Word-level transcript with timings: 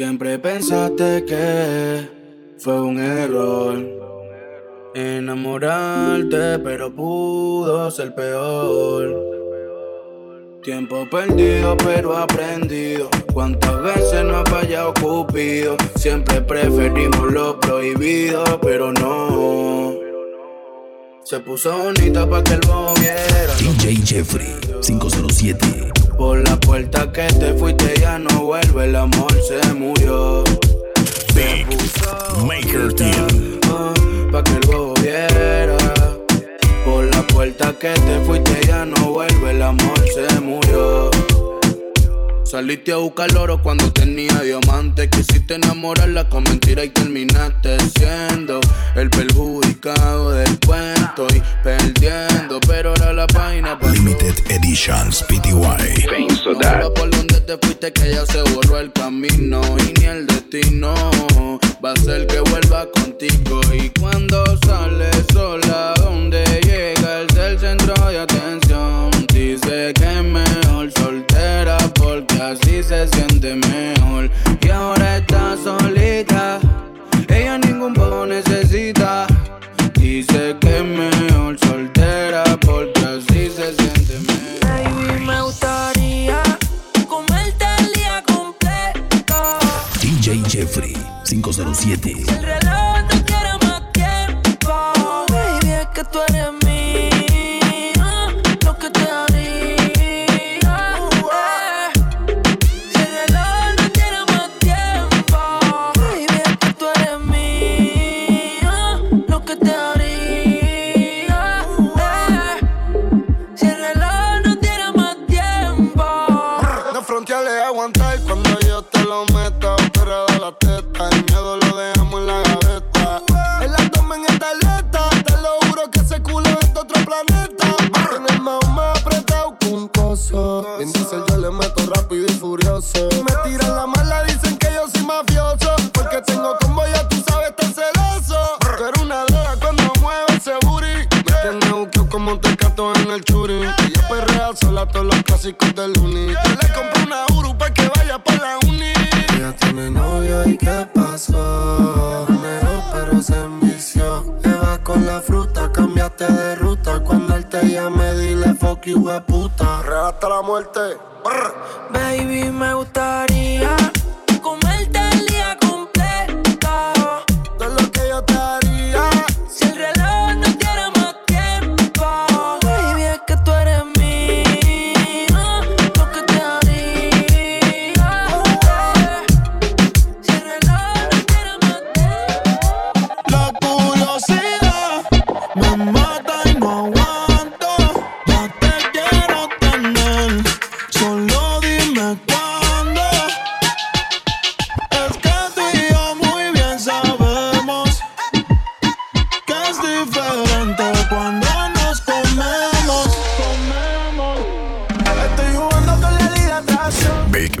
Siempre 0.00 0.38
pensaste 0.38 1.26
que 1.26 2.08
fue 2.56 2.80
un 2.80 2.98
error 2.98 3.76
enamorarte, 4.94 6.58
pero 6.60 6.90
pudo 6.90 7.90
ser 7.90 8.14
peor. 8.14 9.14
Tiempo 10.62 11.06
perdido, 11.10 11.76
pero 11.76 12.16
aprendido. 12.16 13.10
Cuántas 13.34 13.82
veces 13.82 14.24
no 14.24 14.38
ha 14.38 14.44
fallado 14.46 14.94
Cupido. 14.94 15.76
Siempre 15.96 16.40
preferimos 16.40 17.30
lo 17.30 17.60
prohibido, 17.60 18.58
pero 18.62 18.94
no. 18.94 19.98
Se 21.24 21.40
puso 21.40 21.76
bonita 21.76 22.26
pa' 22.26 22.42
que 22.42 22.54
el 22.54 22.60
viera. 22.98 23.54
DJ 23.58 23.96
Jeffrey 24.02 24.56
507. 24.80 25.99
Por 26.20 26.46
la 26.46 26.54
puerta 26.60 27.10
que 27.10 27.26
te 27.28 27.54
fuiste 27.54 27.98
ya 27.98 28.18
no 28.18 28.44
vuelve, 28.44 28.84
el 28.84 28.94
amor 28.94 29.32
se 29.42 29.72
murió. 29.72 30.44
Big 31.34 31.66
Maker 32.44 32.92
Team. 32.92 33.58
Ah, 33.64 33.94
pa' 34.30 34.44
que 34.44 34.52
el 34.52 34.66
bobo 34.66 34.92
viera. 35.00 35.78
Por 36.84 37.04
la 37.06 37.22
puerta 37.22 37.72
que 37.72 37.94
te 37.94 38.20
fuiste 38.26 38.66
ya 38.66 38.84
no 38.84 39.12
vuelve, 39.12 39.50
el 39.52 39.62
amor 39.62 39.98
se 40.14 40.40
murió. 40.40 41.10
Saliste 42.50 42.90
a 42.90 42.96
buscar 42.96 43.32
oro 43.36 43.62
cuando 43.62 43.92
tenía 43.92 44.40
diamante. 44.40 45.08
Quisiste 45.08 45.54
enamorarla 45.54 46.28
con 46.28 46.42
mentira 46.42 46.82
y 46.82 46.88
terminaste 46.88 47.76
siendo 47.96 48.58
el 48.96 49.08
perjudicado 49.08 50.32
del 50.32 50.58
cuento 50.58 51.28
y 51.32 51.40
perdiendo. 51.62 52.58
Pero 52.66 52.88
ahora 52.88 53.12
la 53.12 53.28
página 53.28 53.78
pasó. 53.78 53.92
Limited 53.92 54.34
Editions 54.50 55.22
PTY. 55.28 55.52
No 56.80 56.92
por 56.92 57.10
donde 57.10 57.40
te 57.40 57.56
fuiste 57.58 57.92
que 57.92 58.10
ya 58.14 58.26
se 58.26 58.42
borró 58.52 58.80
el 58.80 58.92
camino 58.94 59.60
y 59.78 60.00
ni 60.00 60.06
el 60.06 60.26
destino 60.26 60.92
va 61.84 61.92
a 61.92 61.96
ser 62.00 62.26
que 62.26 62.40
vuelva 62.40 62.90
contigo 62.90 63.60
y 63.72 63.90
cuando 63.90 64.44
sale 64.66 65.08
sola 65.32 65.94
así 72.50 72.82
se 72.82 73.06
siente 73.06 73.54
mejor 73.54 74.28
y 74.60 74.70
ahora 74.70 75.18
está 75.18 75.56
solita 75.62 76.58
ella 77.28 77.58
ningún 77.58 77.94
poco 77.94 78.26
necesita 78.26 79.26
dice 79.94 80.56
que 80.60 80.78
es 80.78 80.84
mejor 80.84 81.56
soltera 81.60 82.42
porque 82.60 83.00
así 83.00 83.50
se 83.50 83.72
siente 83.74 84.18
mejor 84.26 84.60
Baby, 84.62 85.26
me 85.26 85.42
gustaría 85.42 86.42
comerte 87.06 87.64
el 87.78 87.92
día 87.92 88.22
completo. 88.26 89.58
DJ 90.02 90.42
Jeffrey 90.48 90.96
507. 91.24 92.14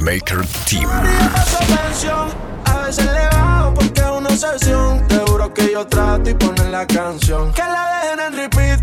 Big 0.00 0.04
Maker 0.04 0.46
Team. 0.66 0.88
A 2.64 2.78
veces 2.86 3.04
le 3.04 3.26
bajo 3.36 3.74
porque 3.74 4.00
es 4.00 4.06
una 4.06 4.28
obsesión. 4.28 5.06
Te 5.08 5.18
juro 5.18 5.52
que 5.52 5.72
yo 5.72 5.86
trato 5.86 6.30
y 6.30 6.34
poner 6.34 6.66
la 6.68 6.86
canción. 6.86 7.52
Que 7.52 7.62
la 7.62 8.02
dejen 8.02 8.20
en 8.20 8.36
repeat, 8.36 8.80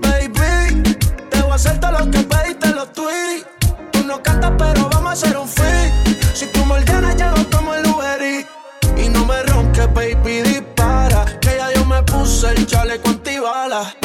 baby. 0.00 0.82
Te 1.30 1.42
voy 1.42 1.52
a 1.52 1.54
hacer 1.54 1.78
todo 1.80 1.92
lo 1.92 2.10
que 2.10 2.18
pediste 2.20 2.68
los 2.70 2.92
tweets. 2.92 3.46
Tú 3.92 4.04
no 4.04 4.22
cantas, 4.22 4.52
pero 4.58 4.88
vamos 4.88 5.10
a 5.10 5.12
hacer 5.12 5.36
un 5.36 5.48
feat. 5.48 5.92
Si 6.34 6.46
tú 6.46 6.64
me 6.64 6.74
ordenas, 6.74 7.16
ya 7.16 7.30
no 7.30 7.44
tomo 7.46 7.74
el 7.74 7.86
Uber 7.86 8.22
Eats. 8.22 8.48
Y 8.96 9.08
no 9.08 9.24
me 9.24 9.42
ronques, 9.42 9.92
baby, 9.92 10.42
dispara. 10.42 11.24
Que 11.40 11.56
ya 11.56 11.72
yo 11.72 11.84
me 11.84 12.02
puse 12.02 12.50
el 12.50 12.66
chaleco 12.66 13.10
antibala. 13.10 14.03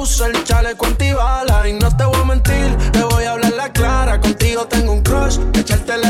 Puse 0.00 0.24
el 0.24 0.44
chaleco 0.44 0.86
antibala. 0.86 1.68
Y 1.68 1.74
no 1.74 1.94
te 1.94 2.04
voy 2.04 2.20
a 2.20 2.24
mentir, 2.24 2.76
te 2.90 3.02
voy 3.02 3.24
a 3.24 3.32
hablar 3.32 3.52
la 3.52 3.70
clara. 3.70 4.18
Contigo 4.18 4.66
tengo 4.66 4.92
un 4.92 5.02
crush, 5.02 5.38
echártela 5.52 6.08
en 6.08 6.09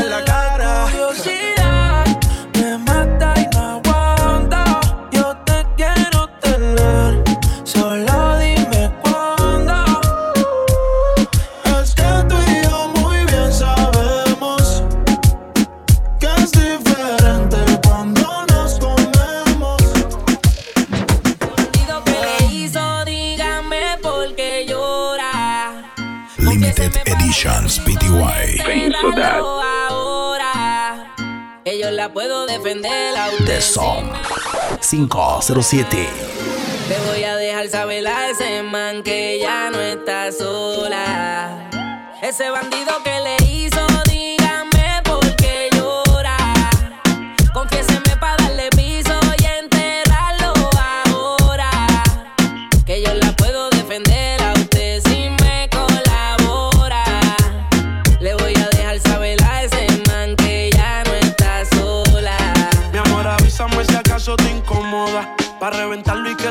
defender 32.51 33.15
a 33.17 33.29
usted. 33.29 33.45
The 33.45 33.61
Song 33.61 34.11
507. 34.81 36.07
Te 36.87 36.99
voy 37.07 37.23
a 37.23 37.35
dejar 37.37 37.69
saber 37.69 38.07
a 38.07 38.29
ese 38.29 38.63
man 38.63 39.03
que 39.03 39.39
ya 39.39 39.69
no 39.71 39.79
está 39.79 40.31
sola. 40.31 41.69
Ese 42.21 42.49
bandido 42.49 42.91
que 43.03 43.19
le 43.21 43.37
hizo, 43.51 43.87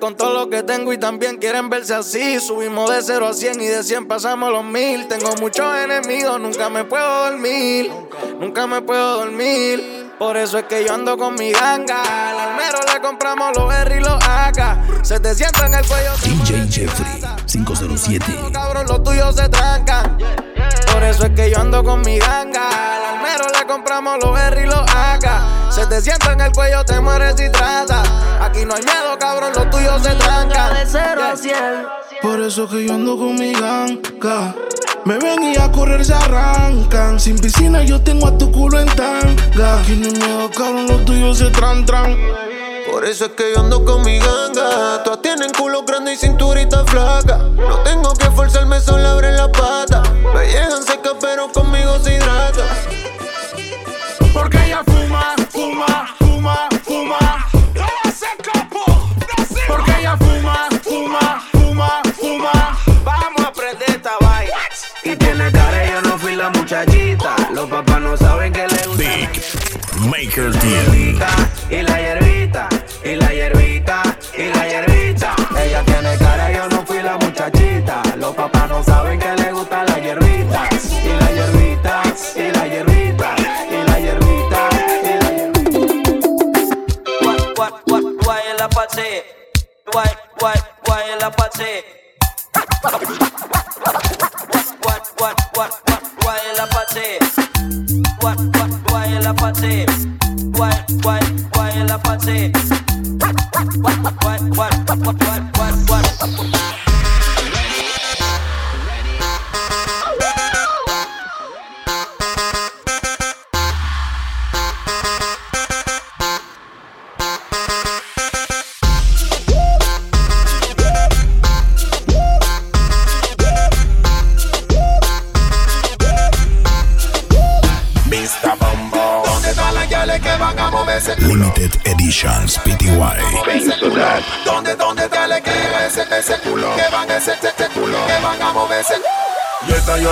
Con 0.00 0.16
todo 0.16 0.32
lo 0.32 0.50
que 0.50 0.62
tengo 0.62 0.92
y 0.92 0.98
también 0.98 1.36
quieren 1.38 1.68
verse 1.68 1.94
así. 1.94 2.40
Subimos 2.40 2.90
de 2.90 3.02
0 3.02 3.26
a 3.26 3.34
100 3.34 3.60
y 3.60 3.66
de 3.66 3.82
100 3.82 4.06
pasamos 4.06 4.50
los 4.52 4.64
mil. 4.64 5.08
Tengo 5.08 5.34
muchos 5.40 5.76
enemigos, 5.76 6.40
nunca 6.40 6.68
me 6.68 6.84
puedo 6.84 7.30
dormir. 7.30 7.90
Nunca 8.38 8.66
me 8.66 8.80
puedo 8.82 9.18
dormir. 9.18 10.07
Por 10.18 10.36
eso 10.36 10.58
es 10.58 10.64
que 10.64 10.84
yo 10.84 10.94
ando 10.94 11.16
con 11.16 11.34
mi 11.34 11.52
ganga. 11.52 12.02
Al 12.30 12.40
almero 12.40 12.80
le 12.92 13.00
compramos 13.00 13.56
los 13.56 13.72
R 13.72 13.96
y 13.96 14.00
los 14.00 14.18
AK. 14.20 15.04
Se 15.04 15.20
te 15.20 15.32
sienta 15.32 15.66
en 15.66 15.74
el 15.74 15.86
cuello. 15.86 16.10
te 16.20 16.28
DJ 16.28 16.66
Jeffrey 16.68 17.20
grasa. 17.20 17.36
507. 17.46 18.24
Cabrón, 18.52 18.86
los 18.88 19.02
tuyos 19.04 19.36
se 19.36 19.48
trancan. 19.48 20.18
Por 20.92 21.04
eso 21.04 21.26
es 21.26 21.30
que 21.30 21.50
yo 21.50 21.60
ando 21.60 21.84
con 21.84 22.00
mi 22.00 22.18
ganga. 22.18 22.96
Al 22.96 23.16
almero 23.16 23.44
le 23.56 23.66
compramos 23.66 24.18
los 24.20 24.36
R 24.36 24.60
y 24.60 24.66
los 24.66 24.80
AK. 24.80 25.70
Se 25.70 25.86
te 25.86 26.00
sienta 26.00 26.32
en 26.32 26.40
el 26.40 26.50
cuello, 26.50 26.84
te 26.84 27.00
mueres 27.00 27.36
si 27.36 27.48
trata. 27.50 28.02
Aquí 28.40 28.64
no 28.64 28.74
hay 28.74 28.82
miedo, 28.82 29.16
cabrón, 29.20 29.52
los 29.54 29.70
tuyos 29.70 30.02
se 30.02 30.16
trancan. 30.16 30.74
De 30.74 30.84
cero 30.84 31.22
a 31.32 31.36
cien. 31.36 31.86
Por 32.20 32.40
eso 32.40 32.68
que 32.68 32.84
yo 32.84 32.94
ando 32.94 33.16
con 33.16 33.36
mi 33.36 33.52
ganga. 33.52 34.52
Me 35.04 35.16
ven 35.16 35.44
y 35.44 35.56
a 35.56 35.70
correr 35.70 36.04
se 36.04 36.12
arrancan. 36.12 37.20
Sin 37.20 37.38
piscina 37.38 37.84
yo 37.84 38.02
tengo 38.02 38.26
a 38.26 38.36
tu 38.36 38.50
culo 38.50 38.80
en 38.80 38.88
tanga. 38.88 39.27
Hay 39.88 39.96
miedo, 39.96 40.50
cabrón, 40.50 40.86
los 40.86 41.02
tuyos 41.06 41.38
se 41.38 41.50
tran 41.50 41.86
tran. 41.86 42.14
Por 42.92 43.06
eso 43.06 43.24
es 43.24 43.30
que 43.30 43.54
yo 43.54 43.60
ando 43.60 43.86
con 43.86 44.02
mi 44.02 44.18
ganga. 44.18 45.02
Todas 45.02 45.22
tienen 45.22 45.50
culo 45.52 45.82
grande 45.84 46.12
y 46.12 46.16
cinturita 46.18 46.84
flaca. 46.84 47.38
No 47.56 47.78
tengo 47.84 48.12
que 48.12 48.30
forzarme, 48.32 48.80
solo 48.80 49.08
abren 49.08 49.34
la 49.38 49.50
pata. 49.50 50.02
Me 50.34 50.46
llegan 50.46 50.82
secas, 50.82 51.14
pero 51.18 51.50
conmigo 51.50 51.98
se 52.00 52.16
hidrata. 52.16 52.64
Porque 54.34 54.62
ella 54.66 54.82
fuma, 54.84 55.34
fuma, 55.48 56.14
Maker 70.28 70.52
la 71.86 72.07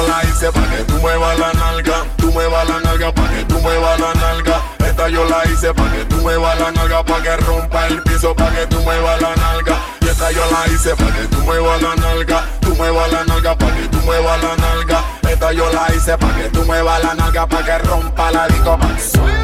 la 0.06 0.22
hice 0.24 0.50
pa' 0.52 0.68
que 0.70 0.84
tú 0.84 0.94
muevas 1.00 1.38
la 1.38 1.52
nalga, 1.52 2.04
tú 2.16 2.32
muevas 2.32 2.68
la 2.68 2.80
nalga 2.80 3.12
pa' 3.12 3.28
que 3.28 3.44
tú 3.44 3.58
muevas 3.60 4.00
la 4.00 4.14
nalga. 4.14 4.62
Esta 4.86 5.08
yo 5.08 5.24
la 5.24 5.44
hice 5.50 5.74
pa' 5.74 5.90
que 5.92 6.04
tú 6.04 6.16
muevas 6.16 6.58
la 6.58 6.70
nalga, 6.72 7.04
pa' 7.04 7.22
que 7.22 7.36
rompa 7.36 7.86
el 7.86 8.02
piso, 8.02 8.34
pa' 8.34 8.50
que 8.50 8.66
tú 8.66 8.80
muevas 8.80 9.20
la 9.20 9.34
nalga. 9.36 9.76
Y 10.00 10.08
esta 10.08 10.30
yo 10.30 10.42
la 10.50 10.72
hice 10.72 10.94
pa' 10.96 11.12
que 11.12 11.26
tú 11.28 11.38
muevas 11.38 11.82
la 11.82 11.96
nalga, 11.96 12.44
tú 12.60 12.74
muevas 12.74 13.12
la 13.12 13.24
nalga, 13.24 13.56
pa' 13.56 13.74
que 13.74 13.88
tú 13.88 13.98
muevas 13.98 14.42
la 14.42 14.56
nalga. 14.56 15.04
Esta 15.28 15.52
yo 15.52 15.72
la 15.72 15.94
hice 15.94 16.16
pa' 16.16 16.34
que 16.34 16.48
tú 16.50 16.64
muevas 16.64 17.02
la 17.02 17.14
nalga, 17.14 17.46
pa' 17.46 17.64
que 17.64 17.78
rompa 17.78 18.30
la 18.30 18.48
disco, 18.48 18.78
pa' 18.78 18.94
que 18.94 19.35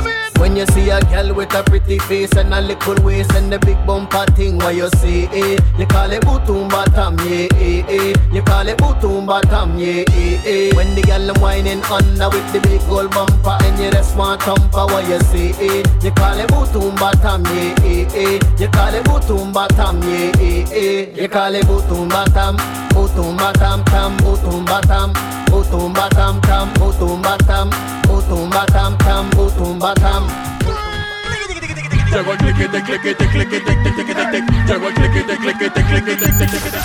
When 0.42 0.56
you 0.56 0.66
see 0.74 0.90
a 0.90 1.00
girl 1.02 1.36
with 1.36 1.54
a 1.54 1.62
pretty 1.62 2.00
face 2.00 2.32
and 2.32 2.52
a 2.52 2.60
little 2.60 2.96
waist 3.04 3.32
and 3.34 3.52
the 3.52 3.60
big 3.60 3.78
bumper 3.86 4.24
thing, 4.34 4.58
what 4.58 4.74
you 4.74 4.88
see 4.96 5.28
it? 5.30 5.62
You 5.78 5.86
call 5.86 6.10
it 6.10 6.22
bootum 6.22 6.68
bottom, 6.68 7.16
yeah, 7.20 7.46
eh, 7.54 7.84
eh. 7.86 8.14
You 8.32 8.42
call 8.42 8.66
it 8.66 8.76
bootum 8.76 9.24
bottom, 9.24 9.78
yeah, 9.78 10.02
eh, 10.10 10.42
eh. 10.44 10.74
When 10.74 10.96
the 10.96 11.02
girl 11.02 11.24
them 11.28 11.40
whining 11.40 11.80
under 11.84 12.28
with 12.28 12.52
the 12.52 12.58
big 12.58 12.80
gold 12.88 13.12
bumper 13.12 13.56
and 13.62 13.78
you 13.78 13.92
just 13.92 14.16
want 14.16 14.42
thumper, 14.42 14.86
what 14.90 15.06
you 15.08 15.20
see 15.30 15.54
it? 15.62 15.86
You 16.02 16.10
call 16.10 16.36
it 16.36 16.48
bootum 16.48 16.96
bottom, 16.98 17.44
yeah, 17.54 17.78
eh, 17.86 18.10
eh. 18.10 18.40
You 18.58 18.66
call 18.66 18.94
it 18.94 19.04
bootum 19.04 19.52
bottom, 19.52 20.02
yeah, 20.02 20.32
eh, 20.42 20.66
eh. 20.74 21.22
You 21.22 21.28
call 21.28 21.54
it 21.54 21.64
bootum 21.66 22.08
bottom, 22.08 22.56
bootum 22.90 23.38
bottom, 23.38 23.84
tam, 23.84 24.16
bootum 24.18 24.66
bottom, 24.66 25.14
bootum 25.46 25.94
bottom, 25.94 26.40
tam, 26.40 26.74
bootum 26.74 27.22
bottom, 27.22 27.70
bootum 28.10 28.50
bottom, 28.50 28.98
tam, 28.98 29.30
bootum 29.30 29.78
bottom. 29.78 30.31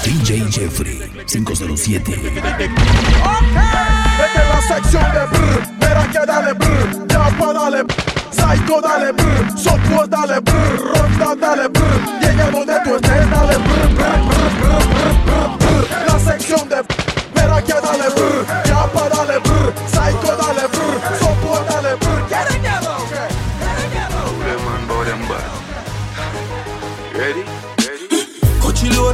DJ 0.03 0.49
Jeffrey 0.49 0.99
507. 1.25 2.15
Vete 2.15 2.31
en 4.41 4.49
la 4.49 4.61
sección 4.61 5.03
de 5.11 5.25
brr, 5.27 5.61
verá 5.79 6.07
que 6.07 6.25
dale 6.25 6.53
brr, 6.53 7.07
Japa 7.11 7.53
dale 7.53 7.83
Psycho 8.31 8.81
dale 8.81 9.11
brr, 9.13 10.07
dale 10.09 10.39
brr, 10.41 10.79
Ronda 10.93 11.35
dale 11.35 11.67
brr, 11.67 12.51
donde 12.51 12.73
tú 12.83 12.95
estés 12.95 13.29
dale 13.29 13.57
brr, 13.57 13.89
brr, 13.95 14.15
brr, 14.59 14.83
brr, 14.87 15.15
brr, 15.25 15.49
brr. 15.59 15.85
La 16.07 16.19
sección 16.19 16.69
de 16.69 16.83
verá 17.35 17.61
que 17.61 17.73
dale 17.73 18.09
brr, 18.15 18.45
Japa 18.65 19.09
dale 19.09 19.39
brr, 19.39 19.73
Psycho 19.87 20.37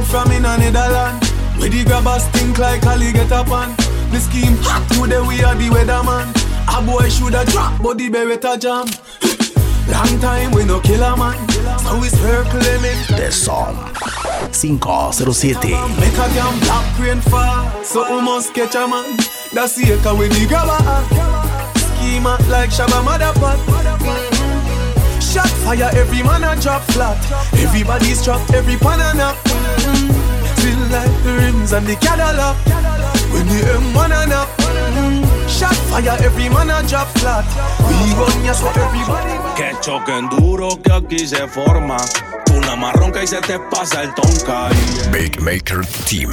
from 0.04 0.30
in 0.30 0.44
a 0.44 0.56
Netherland. 0.56 1.24
Where 1.58 1.68
the 1.68 1.84
grabbers 1.84 2.24
stink 2.24 2.58
like 2.58 2.84
Ali 2.86 3.12
get 3.12 3.32
up 3.32 3.50
on. 3.50 3.74
The 4.10 4.20
scheme 4.20 4.56
hot 4.60 4.86
today 4.90 5.20
we 5.20 5.42
are 5.42 5.54
the 5.54 5.68
weatherman. 5.68 6.30
A 6.68 6.84
boy 6.84 7.08
shoulda 7.08 7.44
drop, 7.46 7.80
but 7.82 7.98
the 7.98 8.10
beretta 8.10 8.58
jam. 8.58 8.86
Long 9.88 10.20
time 10.20 10.50
we 10.52 10.64
no 10.64 10.80
kill 10.80 11.02
a 11.02 11.16
man. 11.16 11.36
So 11.80 11.98
we 12.00 12.08
circling 12.08 12.84
it. 12.84 13.08
The 13.08 13.30
Song 13.30 13.76
507. 14.52 15.70
Make 16.00 16.12
a 16.14 16.26
damn 16.34 16.58
black 16.60 16.98
rain 16.98 17.20
fall. 17.20 17.84
So 17.84 18.02
we 18.14 18.22
must 18.22 18.54
catch 18.54 18.74
a 18.74 18.88
man. 18.88 19.16
That's 19.52 19.76
the 19.76 19.92
echo 19.92 20.16
with 20.16 20.32
the 20.32 20.46
grabber. 20.46 21.34
Man 22.24 22.38
like 22.48 22.70
Shabba 22.70 23.02
Motherfuck. 23.04 24.33
Shot 25.34 25.50
fire, 25.66 25.90
every 25.94 26.22
man 26.22 26.44
a 26.44 26.54
drop 26.62 26.82
flat. 26.94 27.18
Everybody's 27.54 28.22
trapped, 28.22 28.54
every 28.54 28.76
banana. 28.76 29.34
Mm-hmm. 29.34 30.54
Still 30.54 30.78
like 30.94 31.10
the 31.24 31.32
rims 31.42 31.72
and 31.72 31.84
the 31.88 31.96
Cadillac. 31.96 32.54
When 33.34 33.48
the 33.48 33.66
M1 33.66 34.12
and 34.14 34.32
up. 34.32 34.48
Mm-hmm. 34.62 35.48
Shot 35.48 35.74
fire, 35.90 36.16
every 36.22 36.48
man 36.48 36.70
a 36.70 36.86
drop 36.86 37.03
flat. 37.24 37.44
We 37.88 37.96
run 38.18 38.44
ya 38.44 38.52
so 38.52 38.68
everybody. 38.68 39.34
Que 39.56 39.72
choquen 39.80 40.28
duro 40.28 40.68
que 40.82 40.92
aquí 40.92 41.26
se 41.26 41.48
forma. 41.48 41.96
Una 42.54 42.76
marronca 42.76 43.22
y 43.22 43.26
se 43.26 43.40
te 43.40 43.58
pasa 43.58 44.02
el 44.02 44.14
tonka. 44.14 44.68
Big 45.10 45.40
Maker 45.40 45.86
Team. 46.08 46.30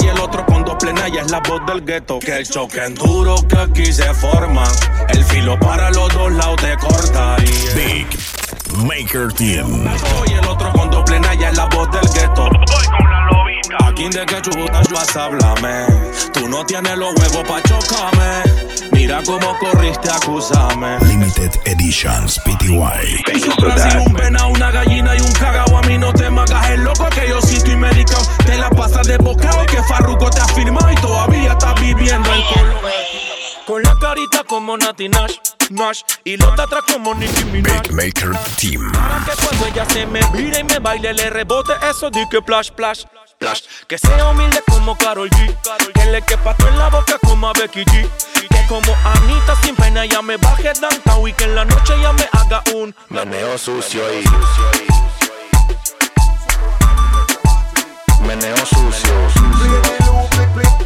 Y 0.00 0.06
el 0.06 0.20
otro 0.20 0.44
con 0.46 0.64
dos 0.64 0.76
plenas 0.76 1.08
y 1.10 1.16
es 1.18 1.30
la 1.30 1.40
voz 1.40 1.64
del 1.66 1.80
gueto. 1.84 2.18
Que 2.18 2.44
choquen 2.44 2.94
duro 2.94 3.36
que 3.48 3.58
aquí 3.58 3.92
se 3.92 4.12
forma. 4.14 4.64
El 5.08 5.24
filo 5.24 5.58
para 5.58 5.90
los 5.90 6.12
dos 6.12 6.30
lados 6.32 6.56
te 6.56 6.76
corta. 6.76 7.36
Big 7.74 8.06
Maker 8.84 9.32
Team. 9.32 9.88
y 10.26 10.32
el 10.32 10.46
otro 10.46 10.72
con 10.72 10.90
dos 10.90 11.02
plenas 11.04 11.36
y 11.40 11.44
es 11.44 11.56
la 11.56 11.66
voz 11.66 11.88
del 11.90 12.08
gueto. 12.12 12.48
Aquí 13.86 14.08
de 14.08 14.26
que 14.26 14.42
chutas 14.42 14.88
vas 14.90 15.16
háblame. 15.16 15.86
Tú 16.32 16.48
no 16.48 16.64
tienes 16.66 16.96
los 16.98 17.14
huevos 17.14 17.44
pa' 17.48 17.62
chocarme. 17.62 18.83
Mira 19.04 19.22
cómo 19.22 19.58
corriste, 19.58 20.10
acusame. 20.10 20.98
Limited 21.00 21.50
Editions 21.66 22.38
PTY. 22.38 23.22
Brasil, 23.60 23.98
un 23.98 24.14
pena, 24.14 24.46
una 24.46 24.70
gallina 24.70 25.14
y 25.14 25.20
un 25.20 25.30
cagao. 25.32 25.76
A 25.76 25.82
mí 25.82 25.98
no 25.98 26.10
te 26.14 26.30
magas 26.30 26.70
el 26.70 26.84
loco 26.84 27.06
que 27.10 27.28
yo 27.28 27.38
sí 27.42 27.56
estoy 27.56 27.76
medicado. 27.76 28.22
Te 28.46 28.56
la 28.56 28.70
pasas 28.70 29.06
de 29.06 29.18
bocado 29.18 29.66
que 29.66 29.82
Farruko 29.82 30.30
te 30.30 30.40
ha 30.40 30.46
firmado 30.46 30.90
y 30.90 30.94
todavía 30.94 31.52
estás 31.52 31.78
viviendo 31.82 32.32
en 32.32 32.42
Colo. 32.44 32.80
Con 33.66 33.82
la 33.82 33.94
carita 34.00 34.42
como 34.44 34.78
Nati 34.78 35.10
Nash, 35.10 35.36
Nash 35.68 36.00
Y 36.24 36.38
los 36.38 36.58
atrás 36.58 36.84
como 36.90 37.14
Nicki 37.14 37.44
Minaj 37.44 37.82
Big 37.82 37.92
Maker 37.92 38.30
Team. 38.58 38.90
Para 38.92 39.22
que 39.26 39.32
cuando 39.42 39.66
ella 39.66 39.84
se 39.84 40.06
me 40.06 40.20
vire 40.32 40.60
y 40.60 40.64
me 40.64 40.78
baile 40.78 41.12
Le 41.12 41.28
rebote 41.28 41.74
eso 41.90 42.08
de 42.08 42.26
que 42.30 42.40
plash, 42.40 42.70
plash, 42.70 43.04
Que 43.86 43.98
sea 43.98 44.30
humilde 44.30 44.62
como 44.70 44.96
Karol 44.96 45.30
G. 45.30 45.56
Que 45.92 46.04
le 46.06 46.22
quepa 46.22 46.54
todo 46.56 46.68
en 46.68 46.78
la 46.78 46.88
boca 46.88 47.18
como 47.18 47.48
a 47.48 47.52
Becky 47.52 47.84
G. 47.84 48.08
Que 48.48 48.66
como 48.68 48.94
Anita 49.04 49.56
sin 49.62 49.76
pena 49.76 50.04
ya 50.06 50.22
me 50.22 50.36
baje 50.36 50.72
downtown 50.80 51.28
Y 51.28 51.32
que 51.32 51.44
en 51.44 51.54
la 51.54 51.64
noche 51.64 51.94
ya 52.00 52.12
me 52.12 52.28
haga 52.32 52.62
un 52.74 52.94
Meneo 53.10 53.58
sucio 53.58 54.02
y 54.12 54.24
meneo 58.26 58.56
sucio. 58.56 59.14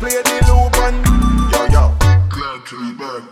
Play 0.01 0.23
the 0.23 0.47
loop 0.47 0.77
and 0.77 1.05
yo 1.53 1.67
yo. 1.69 3.29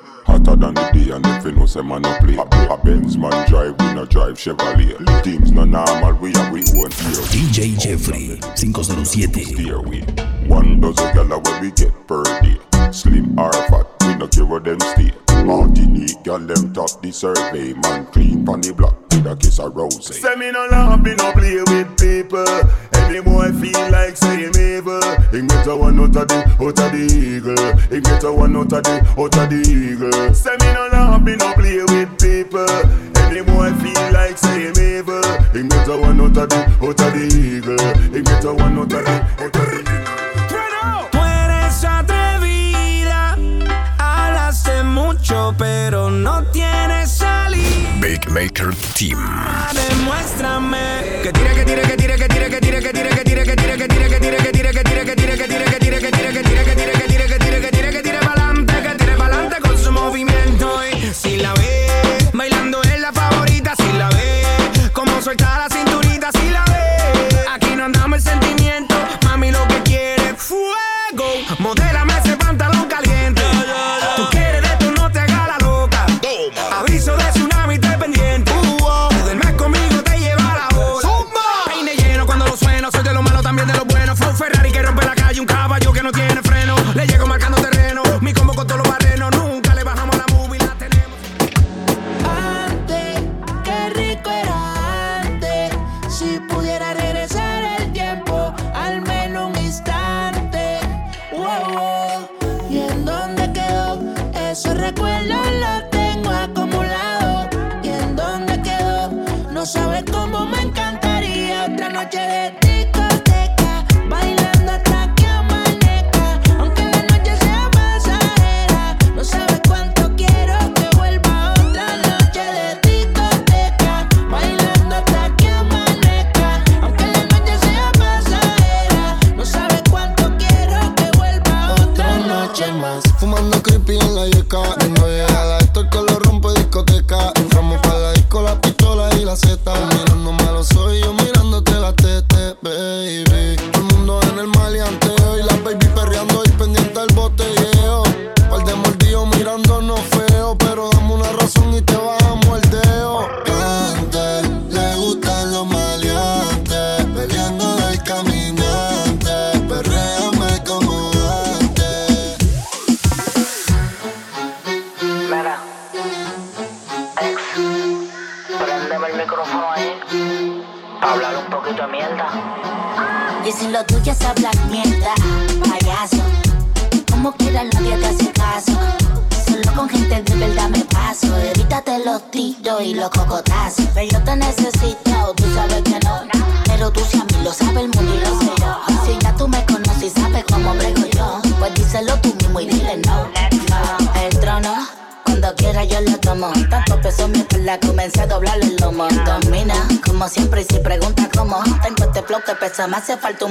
Hotter 0.46 0.60
than 0.60 0.74
the 0.74 0.90
day. 0.92 1.10
And 1.10 1.26
if 1.26 1.44
you 1.44 1.52
know 1.52 1.66
say 1.66 1.82
man 1.82 2.02
no 2.02 2.16
play. 2.18 2.36
A, 2.36 2.72
a 2.72 2.76
Benz 2.78 3.16
man 3.16 3.48
drive, 3.48 3.78
we 3.80 3.94
no 3.94 4.04
drive 4.04 4.36
Chevrolet. 4.36 5.24
Things 5.24 5.50
no 5.50 5.64
normal, 5.64 6.14
we 6.14 6.32
have 6.32 6.52
we 6.52 6.60
own 6.60 6.90
here. 6.90 7.24
DJ 7.34 7.78
Jeffrey 7.78 8.38
507. 8.56 9.44
Steer 9.44 9.80
we? 9.80 10.02
One 10.46 10.80
dozen 10.80 11.14
gala 11.14 11.38
where 11.38 11.60
we 11.60 11.70
get 11.72 11.92
per 12.06 12.22
day. 12.40 12.58
Slim 12.92 13.38
or 13.38 13.52
fat, 13.52 13.95
no 14.18 14.28
care 14.28 14.46
where 14.46 14.60
them 14.60 14.80
stay 14.80 15.12
Martinique, 15.44 16.22
gal 16.24 16.38
them 16.38 16.72
top 16.72 17.02
the 17.02 17.12
survey 17.12 17.72
Man 17.74 18.06
clean 18.06 18.44
pon 18.44 18.60
the 18.60 18.72
block 18.72 18.96
with 19.10 19.26
a 19.26 19.36
kiss 19.36 19.58
of 19.58 19.74
rose 19.76 20.16
Say 20.16 20.34
me 20.36 20.50
no 20.50 20.66
laugh, 20.70 21.00
me 21.00 21.14
no 21.14 21.32
play 21.32 21.56
with 21.56 21.98
people. 21.98 22.46
Any 22.94 23.20
boy 23.20 23.52
feel 23.52 23.90
like 23.90 24.16
say 24.16 24.44
him 24.44 24.56
evil. 24.56 25.00
He 25.30 25.42
get 25.46 25.66
a 25.66 25.76
one 25.76 25.98
out 26.00 26.16
of 26.16 26.28
the 26.28 26.38
out 26.60 26.78
of 26.78 26.92
the 26.92 27.02
eagle. 27.06 27.72
He 27.88 28.00
get 28.00 28.24
a 28.24 28.32
one 28.32 28.56
out 28.56 28.72
of 28.72 28.82
the 28.82 28.94
out 29.16 29.36
of 29.38 29.50
the 29.50 29.60
eagle. 29.62 30.34
Say 30.34 30.56
me 30.60 30.72
no 30.74 30.88
laugh, 30.92 31.22
me 31.22 31.36
no 31.36 31.52
play 31.54 31.78
with 31.78 32.12
people. 32.18 32.66
Any 33.26 33.42
boy 33.42 33.72
feel 33.80 34.12
like 34.12 34.36
say 34.38 34.68
him 34.68 34.78
evil. 34.78 35.22
He 35.54 35.62
get 35.68 35.88
a 35.88 35.96
one 35.96 36.20
out 36.20 36.36
of 36.36 36.48
the 36.48 36.60
out 36.82 37.00
of 37.00 37.10
the 37.14 37.24
eagle. 37.30 37.78
He 38.12 38.22
get 38.22 38.44
a 38.44 38.52
one 38.52 38.78
out 38.78 38.92
of 38.92 39.04
the 39.04 39.10
out 39.10 39.42
of 39.42 39.52
the 39.52 39.65
pero 45.54 46.10
no 46.10 46.42
tienes 46.44 47.12
salida. 47.12 47.66
Big 48.00 48.28
Maker 48.30 48.74
Team. 48.94 49.18
Demuéstrame 49.88 51.20
que 51.22 51.32
tire, 51.32 51.54
que 51.54 51.64
tire, 51.64 51.82
que 51.82 51.96
tire, 51.96 52.16
que 52.16 52.28
tire, 52.28 52.50
que 52.50 52.60
tire, 52.60 52.80
que 52.80 52.92
tire, 52.92 53.08
que 53.10 53.24
tire, 53.24 53.46
que 53.46 53.56
tire, 53.56 53.76
que 53.76 53.88
tire, 53.88 54.08
que 54.08 54.18
tire, 54.18 54.36
que 54.38 54.50
tire, 54.50 54.72
que 54.72 54.82
tire, 54.82 55.04
que 55.04 55.16
tire, 55.16 55.36
que 55.36 55.48
tire, 55.48 55.65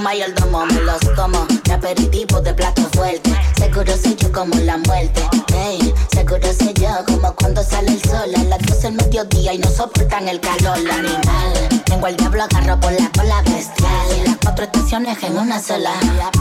un 0.06 0.12
mayordomo. 0.12 0.66
Me 0.66 0.82
los 0.82 1.00
como, 1.16 1.46
de 1.64 1.74
aperitivo, 1.74 2.42
de 2.42 2.54
plato 2.54 2.82
fuerte. 2.94 3.32
Seguro 3.58 3.96
soy 3.98 4.16
yo 4.16 4.32
como 4.32 4.56
la 4.56 4.78
muerte. 4.78 5.22
Hey, 5.54 5.94
seguro 6.14 6.48
soy 6.58 6.74
yo 6.74 6.90
como 7.08 7.34
cuando 7.36 7.64
sale 7.64 7.94
el 7.94 8.02
sol. 8.02 8.32
A 8.36 8.44
las 8.44 8.60
12 8.60 8.82
del 8.82 8.94
mediodía 8.94 9.54
y 9.54 9.58
no 9.60 9.70
soportan 9.70 10.28
el 10.28 10.40
calor. 10.40 10.78
Animal, 10.78 11.84
tengo 11.86 12.06
al 12.08 12.18
diablo 12.18 12.44
agarro 12.44 12.80
por 12.80 12.92
la 12.94 13.10
cola 13.12 13.42
bestial. 13.44 14.26
Las 14.26 14.38
cuatro 14.42 14.66
estaciones 14.66 15.22
en 15.24 15.38
una 15.38 15.62
sola. 15.62 15.94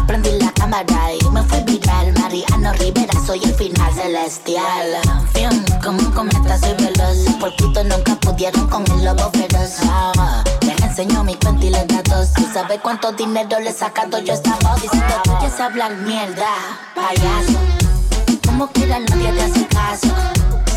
Prendí 0.06 0.30
la 0.38 0.52
cámara 0.52 1.12
y 1.20 1.30
me 1.30 1.42
fui 1.42 1.60
viral. 1.62 2.12
Mariano 2.20 2.72
Rivera, 2.74 3.14
soy 3.26 3.40
el 3.44 3.54
final 3.54 3.92
celestial. 3.94 4.86
Fium, 5.32 5.64
como 5.82 5.98
un 5.98 6.12
cometa 6.12 6.58
soy 6.58 6.74
veloz. 6.74 7.18
Por 7.40 7.54
puto 7.56 7.84
nunca 7.84 8.14
pudieron 8.16 8.66
con 8.68 8.84
el 8.92 9.04
lobo 9.04 9.30
feroz. 9.30 9.76
Ah, 9.84 10.42
Les 10.62 10.80
enseño 10.82 11.24
mi 11.24 11.34
cuenta 11.36 11.64
y 11.64 11.70
los 11.70 11.86
datos. 11.86 12.03
¿Y 12.54 12.56
sabe 12.56 12.78
cuánto 12.78 13.10
dinero 13.10 13.58
le 13.58 13.70
he 13.70 13.72
sacado 13.72 14.20
yo 14.20 14.32
a 14.32 14.36
esta 14.36 14.56
voz? 14.60 14.84
Y 14.84 14.86
si 14.86 15.00
te 15.00 15.28
oyes 15.28 15.58
hablar 15.58 15.96
mierda, 15.96 16.46
payaso. 16.94 17.58
Como 18.46 18.68
quiera 18.68 19.00
nadie 19.00 19.32
te 19.32 19.42
hace 19.42 19.66
caso. 19.66 20.14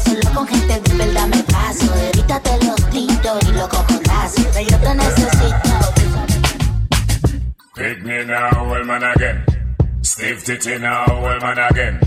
Solo 0.04 0.34
con 0.34 0.48
gente 0.48 0.82
de 0.82 0.94
verdad 0.96 1.28
me 1.28 1.44
paso. 1.44 1.86
Evítate 2.14 2.66
los 2.66 2.90
tiros 2.90 3.44
y 3.44 3.52
los 3.52 3.68
cocodazos. 3.68 4.48
Yo 4.56 4.78
te 4.80 4.96
necesito. 4.96 5.70
Pick 7.76 8.04
me 8.04 8.26
now, 8.26 8.72
well 8.72 8.84
man 8.84 9.04
again. 9.04 9.46
Stiff 10.02 10.46
titty 10.46 10.80
now, 10.80 11.06
well 11.22 11.40
man 11.40 11.60
again. 11.60 12.00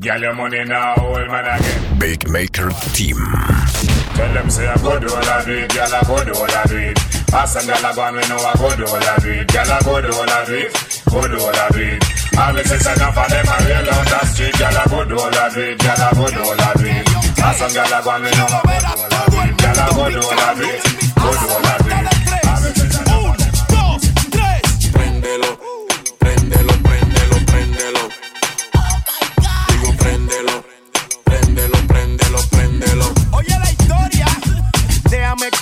Get 0.00 0.18
your 0.18 0.34
money 0.34 0.64
now, 0.64 0.96
well 0.98 1.28
man 1.28 1.60
again. 1.60 1.98
Big 2.00 2.28
Maker 2.28 2.70
Team. 2.94 3.93
Tell 4.14 4.32
them 4.32 4.48
say 4.50 4.66
I 4.68 4.76
go 4.78 4.98
do 5.00 5.08
all 5.10 5.24
I 5.26 5.44
do 5.44 5.52
it, 5.58 5.70
girl 5.74 5.94
I 5.94 6.00
go 6.06 6.24
do 6.24 6.32
all 6.38 6.46
I 6.54 6.62
do 6.70 6.76
it. 6.78 6.98
Pass 7.34 7.56
and 7.56 7.66
girl 7.66 7.84
I 7.86 7.94
go 7.94 8.02
and 8.06 8.16
we 8.16 8.22
know 8.30 8.38
I 8.38 8.54
go 8.54 8.68
do 8.76 8.86
all 8.86 9.02
I 9.02 9.16
do 9.18 9.30
it. 9.30 9.48
Girl 9.52 9.70
I 9.74 9.78
go 9.82 10.00
do 10.00 10.10
all 10.14 10.30
I 10.30 10.44
do 10.46 10.54
it, 10.54 11.02
go 11.10 11.20
do 11.26 11.38
all 11.42 11.50
I 11.54 11.68
do 11.74 11.82
it. 11.82 12.02
The 12.34 12.62
sex 12.64 12.86
enough 12.86 13.14
for 13.14 13.26
them 13.26 13.46
I 13.50 13.56
real 13.66 13.90
on 13.90 14.06
the 14.06 14.18
street. 14.30 14.54
Girl 14.54 14.76
I 14.78 14.84
go 14.86 15.04
do 15.04 15.18
all 15.18 15.34
I 15.34 15.48
do 15.54 15.60
it, 15.60 15.78
girl 15.82 15.98
I 15.98 16.10
go 16.14 16.26
do 16.30 16.40
all 16.46 16.60
I 16.62 16.72
do 16.78 16.86
it. 16.86 17.06
Pass 17.34 17.60
and 17.62 17.74
girl 17.74 17.94
I 17.94 17.98
go 18.02 18.10
and 18.14 18.24
we 18.24 18.30
know 18.38 18.46
I 18.46 18.62
go 18.62 18.78
do 18.78 19.02
all 19.02 19.14
I 19.14 19.26
do 19.26 19.38
it. 19.50 19.54
Girl 19.58 19.78
I 19.82 19.86
go 19.90 20.04
do 20.14 20.20
all 20.22 20.38
I 20.38 20.54
do 20.54 20.62
it, 20.62 20.82
go 21.18 21.30
do 21.34 21.46
all 21.50 21.66
I 21.66 21.78
do 21.82 21.90
it. 21.90 22.13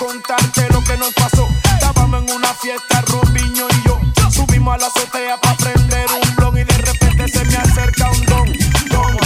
Contarte 0.05 0.67
lo 0.71 0.83
que 0.83 0.97
nos 0.97 1.13
pasó. 1.15 1.49
Estábamos 1.75 2.23
en 2.23 2.31
una 2.35 2.53
fiesta, 2.55 3.03
Robiño 3.03 3.67
y 3.71 3.87
yo. 3.87 4.01
Subimos 4.31 4.75
a 4.75 4.79
la 4.79 4.87
azotea 4.87 5.37
para 5.41 5.57
prender 5.57 6.07
un 6.11 6.37
blon 6.37 6.59
y 6.59 6.65
de 6.65 6.79
repente 6.79 7.29
se 7.29 7.45
me 7.45 7.57
acerca 7.57 8.11
un 8.11 8.27
don. 8.27 8.47
Don, 8.91 9.17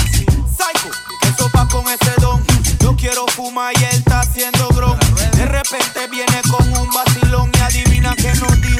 psycho, 0.56 0.90
eso 1.23 1.50
va 1.56 1.66
con 1.68 1.85
ese 1.88 2.12
don. 2.21 2.45
Yo 2.80 2.95
quiero 2.97 3.26
fumar 3.28 3.73
y 3.78 3.85
él 3.85 3.90
está 3.92 4.21
haciendo 4.21 4.68
gron. 4.68 4.99
De 5.33 5.47
repente 5.47 6.09
viene 6.11 6.42
con 6.50 6.68
un 6.76 6.90
vacilón 6.90 7.50
y 7.54 7.61
adivina 7.61 8.14
que 8.14 8.35
nos 8.35 8.61
dijo 8.61 8.75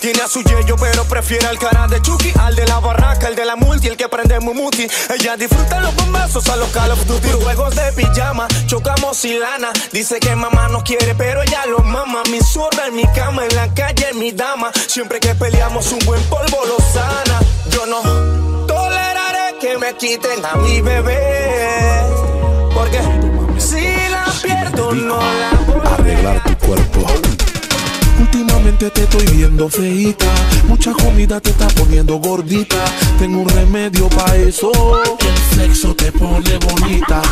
Tiene 0.00 0.22
a 0.22 0.28
su 0.28 0.42
yeyo, 0.42 0.76
pero 0.76 1.04
prefiere 1.04 1.46
al 1.46 1.58
cara 1.58 1.86
de 1.86 2.00
Chucky. 2.00 2.32
Al 2.40 2.56
de 2.56 2.64
la 2.64 2.80
barraca, 2.80 3.28
el 3.28 3.34
de 3.36 3.44
la 3.44 3.54
multi, 3.54 3.88
el 3.88 3.98
que 3.98 4.08
prende 4.08 4.40
Mumuti. 4.40 4.86
Ella 5.10 5.36
disfruta 5.36 5.78
los 5.80 5.94
bombazos 5.94 6.48
a 6.48 6.56
los 6.56 6.70
Call 6.70 6.90
of 6.92 7.04
Duty. 7.06 7.28
Juegos 7.42 7.76
de 7.76 7.92
pijama, 7.92 8.48
chocamos 8.66 9.22
y 9.26 9.38
lana. 9.38 9.70
Dice 9.92 10.18
que 10.18 10.34
mamá 10.34 10.68
no 10.68 10.82
quiere, 10.82 11.14
pero 11.14 11.42
ella 11.42 11.66
lo 11.66 11.80
mama. 11.80 12.22
Mi 12.30 12.40
zorra 12.40 12.86
en 12.86 12.96
mi 12.96 13.04
cama, 13.14 13.44
en 13.44 13.54
la 13.54 13.74
calle, 13.74 14.14
mi 14.14 14.32
dama. 14.32 14.72
Siempre 14.86 15.20
que 15.20 15.34
peleamos, 15.34 15.92
un 15.92 15.98
buen 16.06 16.22
polvo 16.24 16.64
lo 16.66 16.78
sana. 16.78 17.38
Yo 17.70 17.84
no 17.84 18.00
toleraré 18.66 19.58
que 19.60 19.76
me 19.76 19.94
quiten 19.96 20.42
a 20.46 20.56
mi 20.56 20.80
bebé. 20.80 22.06
Porque 22.72 23.00
si 23.58 23.84
la 24.08 24.24
pierdo, 24.42 24.92
no 24.92 25.18
la 25.18 25.92
Arreglar 25.92 26.42
tu 26.42 26.66
cuerpo. 26.66 27.39
Últimamente 28.20 28.90
te 28.90 29.02
estoy 29.02 29.26
viendo 29.36 29.68
feita, 29.68 30.26
mucha 30.68 30.92
comida 30.92 31.40
te 31.40 31.50
está 31.50 31.66
poniendo 31.68 32.18
gordita. 32.18 32.76
Tengo 33.18 33.40
un 33.40 33.48
remedio 33.48 34.08
para 34.10 34.36
eso, 34.36 34.70
el 35.18 35.58
sexo 35.58 35.94
te 35.94 36.12
pone 36.12 36.58
bonita. 36.58 37.22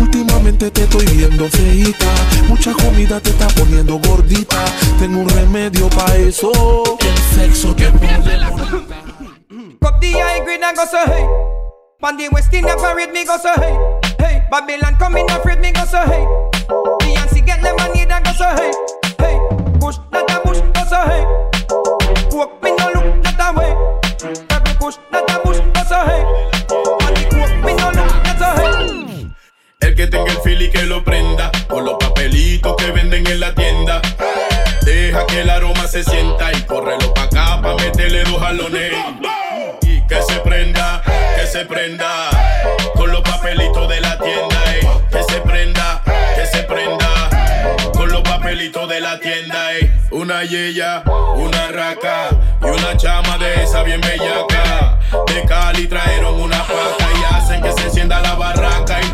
Últimamente 0.00 0.70
te 0.70 0.84
estoy 0.84 1.04
viendo 1.06 1.48
feita, 1.50 2.06
mucha 2.48 2.72
comida 2.72 3.20
te 3.20 3.30
está 3.30 3.48
poniendo 3.48 3.98
gordita. 3.98 4.64
Tengo 4.98 5.20
un 5.20 5.28
remedio 5.28 5.88
para 5.90 6.16
eso, 6.16 6.50
el 6.98 7.18
sexo 7.38 7.74
te 7.74 7.90
pone 7.92 8.18
bonita. 8.18 9.00
Cup 9.82 10.00
the 10.00 10.12
high 10.12 10.40
grade 10.44 10.62
and 10.62 10.76
go 10.76 10.84
so 10.86 10.98
hey. 11.06 11.26
On 12.02 12.16
the 12.16 12.28
West 12.30 12.52
Indian 12.52 12.78
parade 12.78 13.12
me 13.12 13.24
go 13.24 13.36
so 13.36 13.52
hey. 13.56 13.76
Hey, 14.18 14.48
Babylon 14.50 14.96
coming 14.98 15.30
afraid 15.30 15.60
me 15.60 15.72
go 15.72 15.84
so 15.84 15.98
hey. 15.98 16.24
Beyonce 17.00 17.44
get 17.44 17.62
lemonade 17.62 18.10
and 18.10 18.24
go 18.24 18.32
so 18.32 18.48
hey. 18.56 18.99
Se 35.90 36.04
sienta 36.04 36.52
Y 36.52 36.62
córrelo 36.62 37.12
pa' 37.12 37.22
acá 37.22 37.60
pa' 37.60 37.74
meterle 37.74 38.22
dos 38.22 38.40
jalones 38.40 38.92
Y 39.82 40.00
que 40.06 40.22
se 40.22 40.36
prenda, 40.40 41.02
que 41.36 41.46
se 41.46 41.64
prenda 41.66 42.06
Con 42.94 43.10
los 43.10 43.22
papelitos 43.22 43.88
de 43.88 44.00
la 44.00 44.16
tienda 44.18 44.56
eh. 44.74 44.88
Que 45.10 45.22
se 45.24 45.40
prenda, 45.40 46.02
que 46.36 46.46
se 46.46 46.62
prenda 46.62 47.28
Con 47.92 48.08
los 48.12 48.22
papelitos 48.22 48.88
de 48.88 49.00
la 49.00 49.18
tienda 49.18 49.74
eh. 49.74 49.92
Una 50.12 50.44
yeya, 50.44 51.02
una 51.34 51.68
raca 51.68 52.28
Y 52.62 52.66
una 52.66 52.96
chama 52.96 53.36
de 53.38 53.64
esa 53.64 53.82
bien 53.82 54.00
bellaca 54.00 54.98
De 55.26 55.44
Cali 55.44 55.88
trajeron 55.88 56.40
una 56.40 56.58
paca 56.62 57.08
Y 57.18 57.34
hacen 57.34 57.62
que 57.62 57.72
se 57.72 57.82
encienda 57.82 58.20
la 58.20 58.34
barraca 58.34 59.00
y 59.00 59.10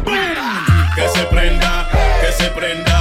que 0.94 1.08
se 1.08 1.24
prenda, 1.24 1.88
que 2.20 2.32
se 2.32 2.50
prenda 2.50 2.95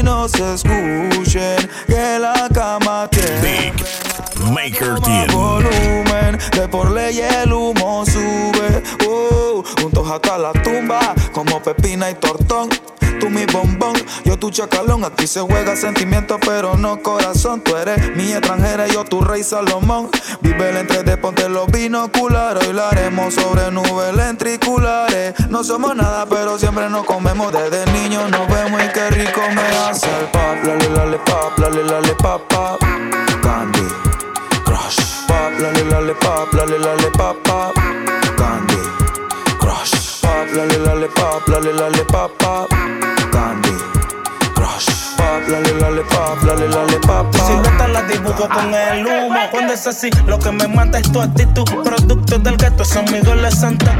vecinos 0.00 0.34
escuchen 0.34 1.70
que 1.86 2.18
la 2.18 2.48
cama 2.52 3.08
tiene 3.10 3.72
Maker 4.50 4.94
volumen. 5.32 6.38
De 6.52 6.68
por 6.68 6.90
ley 6.90 7.20
el 7.20 7.52
humo 7.52 8.04
sube. 8.06 8.82
Uh, 9.06 9.62
juntos 9.80 10.10
hasta 10.10 10.38
la 10.38 10.52
tumba 10.52 11.14
como 11.32 11.62
Pepina 11.62 12.10
y 12.10 12.14
Tortón 12.14 12.69
chacalón. 14.50 15.04
Aquí 15.04 15.26
se 15.26 15.40
juega 15.40 15.76
sentimiento, 15.76 16.38
pero 16.40 16.76
no 16.76 17.02
corazón. 17.02 17.60
Tú 17.60 17.76
eres 17.76 18.16
mi 18.16 18.32
extranjera, 18.32 18.88
y 18.88 18.92
yo 18.92 19.04
tu 19.04 19.20
rey 19.20 19.42
Salomón. 19.42 20.10
Vive 20.40 20.70
el 20.70 20.76
entre 20.78 21.02
de 21.02 21.16
ponte 21.16 21.48
los 21.48 21.66
binoculares. 21.68 22.66
Hoy 22.66 22.74
la 22.74 22.88
haremos 22.88 23.34
sobre 23.34 23.70
nubes 23.70 24.14
lentriculares. 24.14 25.34
No 25.48 25.64
somos 25.64 25.94
nada, 25.96 26.26
pero 26.26 26.58
siempre 26.58 26.88
nos 26.88 27.04
comemos. 27.04 27.52
Desde 27.52 27.90
niños 27.92 28.30
nos 28.30 28.48
vemos 28.48 28.82
y 28.82 28.88
qué 28.88 29.10
rico 29.10 29.40
me 29.54 29.62
hace 29.78 30.06
el 30.06 30.26
pap. 30.26 30.64
La 30.64 30.74
le 30.76 30.90
la 30.90 31.06
le 31.06 31.18
pap, 31.18 31.58
la 31.58 31.68
le 31.70 31.84
la 31.84 32.00
le 32.00 32.14
pap, 32.14 32.42
pap. 32.48 32.80
Candy 33.42 33.86
Crush. 34.64 35.26
Pap, 35.26 35.52
la 35.60 35.72
le 35.72 35.84
la 35.84 36.00
le 36.00 36.14
pap, 36.14 36.52
la 36.52 36.66
le 36.66 36.78
la 36.78 36.94
le 36.96 37.10
pap, 37.12 37.36
pap. 37.44 37.74
Candy 38.36 38.76
Crush. 39.58 40.20
Pap, 40.20 40.52
la 40.54 40.64
le 40.66 40.78
la 40.78 40.94
le 40.94 41.08
pap, 41.08 41.48
la 41.48 41.60
le 41.60 41.72
la 41.72 41.88
le 41.88 42.04
pap, 42.04 42.30
pap. 42.38 42.68
Candy 43.32 43.69
lale, 45.50 45.74
lale, 45.80 46.02
pop, 46.02 46.42
lale, 46.44 46.68
lale, 46.68 46.98
pop, 47.00 47.30
Tu 47.32 47.38
pop. 47.38 47.46
silueta 47.46 47.88
la 47.88 48.02
dibujo 48.02 48.48
con 48.48 48.74
el 48.74 49.06
humo. 49.06 49.40
Cuando 49.50 49.72
es 49.72 49.86
así, 49.86 50.10
lo 50.26 50.38
que 50.38 50.50
me 50.52 50.68
mata 50.68 50.98
es 50.98 51.10
tu 51.10 51.20
actitud. 51.20 51.64
Producto 51.82 52.38
del 52.38 52.56
gato, 52.56 52.84
son 52.84 53.04
mi 53.10 53.20
goles 53.20 53.58
Santa. 53.58 53.92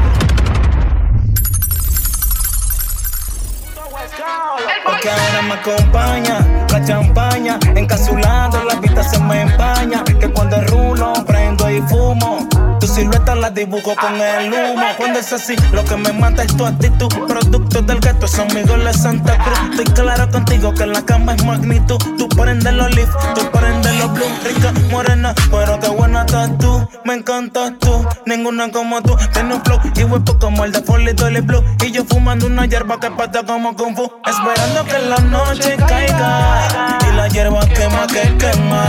Porque 4.85 5.09
ahora 5.09 5.41
me 5.43 5.53
acompaña 5.53 6.65
la 6.71 6.83
champaña, 6.85 7.59
encapsulando 7.75 8.63
la 8.63 8.75
vista 8.75 9.03
se 9.03 9.19
me 9.19 9.41
empaña. 9.41 10.03
Que 10.03 10.29
cuando 10.31 10.61
rulo, 10.61 11.13
prendo 11.25 11.69
y 11.69 11.81
fumo. 11.83 12.47
Silueta 12.93 13.35
la 13.35 13.49
dibujo 13.49 13.95
con 13.95 14.19
el 14.19 14.51
humo. 14.51 14.83
Cuando 14.97 15.19
es 15.19 15.31
así, 15.31 15.55
lo 15.71 15.83
que 15.85 15.95
me 15.95 16.11
mata 16.11 16.43
es 16.43 16.55
tu 16.57 16.65
actitud. 16.65 17.07
Producto 17.25 17.81
del 17.81 17.99
gato, 18.01 18.27
son 18.27 18.47
mi 18.53 18.63
goles 18.63 19.01
Santa 19.01 19.37
Cruz. 19.37 19.59
Estoy 19.69 19.85
claro 19.93 20.29
contigo 20.29 20.73
que 20.73 20.83
en 20.83 20.91
la 20.91 21.01
cama 21.01 21.33
es 21.35 21.45
magnitud. 21.45 21.97
Tú 22.17 22.27
prendes 22.27 22.73
los 22.73 22.93
leaf, 22.93 23.09
tú 23.33 23.49
prendes 23.51 23.95
los 23.97 24.11
blue. 24.11 24.25
Rica, 24.43 24.73
morena, 24.91 25.33
pero 25.49 25.79
qué 25.79 25.87
buena 25.87 26.21
estás 26.21 26.57
tú. 26.57 26.85
Me 27.05 27.13
encantas 27.13 27.73
tú, 27.79 28.05
ninguna 28.25 28.69
como 28.71 29.01
tú. 29.01 29.15
Tienes 29.31 29.55
un 29.55 29.63
flow 29.63 29.79
y 29.95 30.03
huepo 30.03 30.37
como 30.37 30.65
el 30.65 30.73
de 30.73 30.81
Foley 30.81 31.13
Dolly 31.13 31.39
Blue. 31.39 31.63
Y 31.85 31.91
yo 31.91 32.03
fumando 32.03 32.47
una 32.47 32.65
hierba 32.65 32.99
que 32.99 33.09
pata 33.09 33.43
como 33.43 33.73
Kung 33.73 33.95
Fu. 33.95 34.11
Esperando 34.25 34.83
que 34.83 34.99
la 34.99 35.17
noche 35.17 35.77
caiga. 35.87 36.99
Y 37.09 37.15
la 37.15 37.29
hierba 37.29 37.61
quema 37.67 38.05
que 38.07 38.37
quema. 38.37 38.83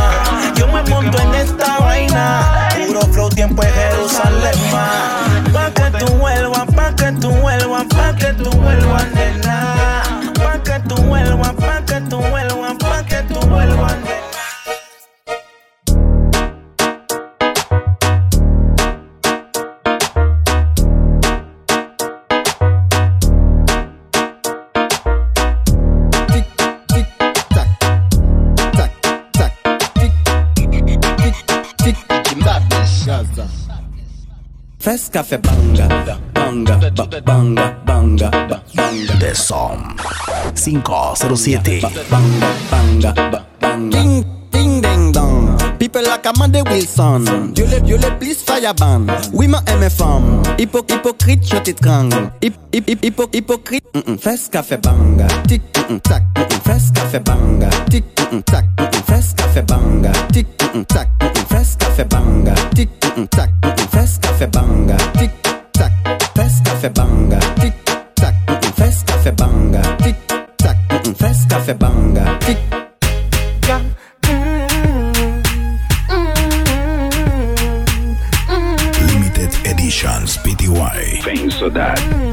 Yo 0.57 0.67
me 0.67 0.83
monto 0.91 1.19
en 1.19 1.35
esta 1.35 1.79
vaina. 1.79 2.69
Puro 2.87 3.01
flow, 3.03 3.29
tiempo 3.31 3.63
en 3.63 3.92
Pa' 5.53 5.71
que 5.71 5.91
tú 5.99 6.13
vuelvas, 6.15 6.67
pa' 6.75 6.97
que 6.97 7.13
tú 7.21 7.31
vuelvas, 7.31 7.85
pa' 7.85 8.15
que 8.17 8.33
tú 8.33 8.51
vuelvas, 8.51 9.07
nena. 9.15 10.03
Pa' 10.35 10.63
que 10.63 10.81
tú 10.89 10.97
vuelvas, 11.03 11.53
pa' 11.55 11.85
que 11.85 12.01
tú 12.09 12.19
vuelvas, 12.19 12.75
Fes 34.83 35.09
café 35.13 35.39
banga, 35.39 35.87
banga, 36.35 36.77
ba- 36.97 37.21
banga, 37.25 37.75
banga, 37.87 38.31
ba- 38.49 38.63
banga. 38.75 39.15
The 39.21 39.33
Som 39.35 39.95
507. 40.55 41.81
Banga, 42.11 42.49
banga, 42.71 43.13
ba- 43.31 43.45
banga. 43.61 43.91
Ding, 43.99 44.25
ding, 44.51 44.81
ding, 44.83 45.13
dong. 45.13 45.57
People 45.79 46.03
like 46.03 46.27
Amanda 46.27 46.63
Wilson. 46.65 47.53
Dieu 47.55 47.65
les, 47.71 47.81
Dieu 47.81 47.97
les 47.97 48.11
plus 48.19 48.35
fire 48.43 48.75
ban. 48.75 49.07
Oui, 49.33 49.47
ma 49.47 49.63
aime 49.69 49.89
femme. 49.89 50.43
Hypo, 50.59 50.81
hypocrite, 50.89 51.45
je 51.49 51.57
t'étrangle. 51.59 52.33
Hip, 52.43 52.55
hip, 52.73 52.89
hip, 52.89 53.05
hypo, 53.05 53.29
hypocrite. 53.33 53.85
Mm 53.95 54.01
-mm. 54.07 54.19
Fes 54.19 54.49
café 54.51 54.77
banga. 54.79 55.27
Tic, 55.47 55.63
mm 55.77 55.95
-mm, 55.97 56.01
tac. 56.01 56.23
Mm 56.37 56.43
-mm. 56.43 56.61
Fes 56.67 56.91
café 56.95 57.19
banga. 57.21 57.69
Tic, 57.91 58.05
mm 58.19 58.27
-mm, 58.39 58.43
tac. 58.43 58.65
Mm 58.79 58.85
-mm. 58.91 59.03
Fes 59.07 59.27
café 59.37 59.63
banga. 59.63 60.13
Tic, 60.33 60.47
mm 60.61 60.69
-mm, 60.75 60.85
tac 60.87 61.09
festa 61.63 61.87
fait 61.93 62.05
banga, 62.11 62.55
tic 62.75 62.91
tac, 63.31 63.51
festa 63.93 64.29
fait 64.35 64.49
banga, 64.49 64.97
tic 65.17 65.31
tac, 65.73 65.93
festa 66.35 66.71
fait 66.81 66.91
banga, 66.91 67.39
tic 67.61 67.73
tac, 68.17 68.35
festa 68.77 69.13
fait 69.23 69.31
banga, 69.31 69.81
tic 70.03 70.17
tac, 70.59 70.77
festa 71.17 71.61
fait 71.61 71.75
banga, 71.75 72.25
tic 72.41 72.59
tac. 73.61 73.83
Limited 79.07 79.53
Editions 79.65 80.39
PTY. 80.43 81.23
Vem 81.25 81.49
Sodade. 81.49 82.32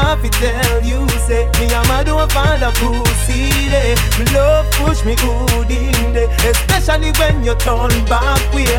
Have 0.00 0.22
to 0.22 0.30
tell 0.30 0.82
you, 0.82 1.06
say 1.28 1.44
me 1.60 1.66
a 1.66 1.80
mad 1.86 2.06
don't 2.06 2.32
find 2.32 2.62
a 2.62 2.70
pussy 2.72 3.50
day. 3.68 3.94
Me 4.18 4.24
love 4.32 4.66
push 4.72 5.04
me 5.04 5.14
good 5.14 5.70
in 5.70 6.14
day, 6.14 6.26
especially 6.48 7.12
when 7.18 7.44
you 7.44 7.54
turn 7.56 7.92
back 8.06 8.40
way. 8.54 8.78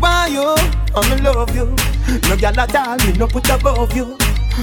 Why 0.00 0.28
you? 0.28 0.42
Oh, 0.42 1.02
I'm 1.02 1.22
love 1.22 1.54
you. 1.54 1.66
No 2.28 2.36
gyal 2.36 2.56
at 2.56 2.74
all, 2.74 2.96
me 3.06 3.12
no 3.18 3.26
put 3.26 3.48
above 3.50 3.94
you. 3.94 4.16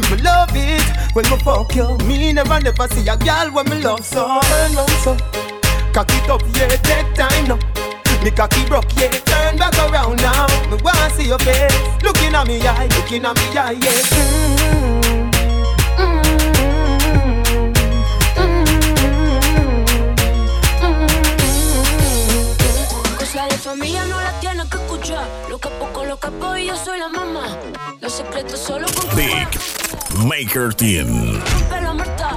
Me 0.10 0.17
love 0.24 0.50
it 0.54 0.84
when 1.13 1.30
me 1.30 1.38
fuck 1.38 1.76
you. 1.76 1.97
Me 2.08 2.34
never 2.34 2.60
never 2.60 2.88
see 2.89 3.08
a 3.08 3.15
gyal 3.17 3.54
when 3.54 3.69
me 3.69 3.82
love 3.82 4.04
so. 4.04 4.41
Turn 4.41 4.76
round 4.76 4.89
so, 5.04 5.15
cock 5.93 6.10
it 6.10 6.30
up, 6.30 6.41
yeah, 6.56 6.76
take 6.84 7.13
time 7.13 7.47
now. 7.47 7.60
Me 8.24 8.32
cocky 8.32 8.65
broke, 8.65 8.91
yeah, 8.97 9.10
turn 9.10 9.58
back 9.58 9.78
around 9.78 10.17
now. 10.17 10.47
Me 10.69 10.78
wanna 10.84 11.10
see 11.12 11.28
your 11.28 11.39
face, 11.39 12.04
looking 12.04 12.34
at 12.34 12.47
me 12.47 12.60
eye, 12.62 12.88
looking 12.97 13.26
at 13.26 13.36
me 13.36 13.58
eye, 13.58 13.71
yeah. 13.71 13.89
Mm-hmm. 13.89 15.11
Cosa 23.32 23.48
de 23.48 23.58
familia 23.60 24.04
no 24.08 24.20
la 24.20 24.38
tienes 24.41 24.65
que 24.65 24.76
escuchar. 24.76 25.26
Lo 25.50 25.58
capo 25.58 25.88
con 25.94 26.06
lo 26.06 26.20
capo 26.20 26.58
y 26.58 26.65
yo 26.65 26.76
soy 26.76 27.00
la 27.00 27.08
mamá. 27.08 27.46
Los 28.02 28.12
secretos 28.12 28.60
solo 28.60 28.86
con 28.94 29.15
Big 29.15 29.48
Maker 30.28 30.74
Team. 30.74 31.41
Pero 31.70 31.94
muerta. 31.94 32.32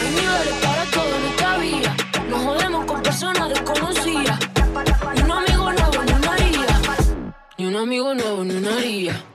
Hay 0.00 0.10
niveles 0.10 0.54
para 0.62 0.84
todo 0.86 1.16
en 1.18 1.24
esta 1.26 1.58
vida. 1.58 1.96
Nos 2.30 2.42
jodemos 2.42 2.86
con 2.86 3.02
personas 3.02 3.50
desconocidas. 3.50 4.38
Ni 5.16 5.20
un 5.20 5.32
amigo 5.32 5.72
nuevo 5.72 6.02
ni 6.02 6.12
una 6.12 6.32
haría. 6.32 6.66
Ni 7.58 7.66
un 7.66 7.76
amigo 7.76 8.14
nuevo 8.14 8.44
ni 8.44 8.54
una 8.54 8.74
haría. 8.74 9.31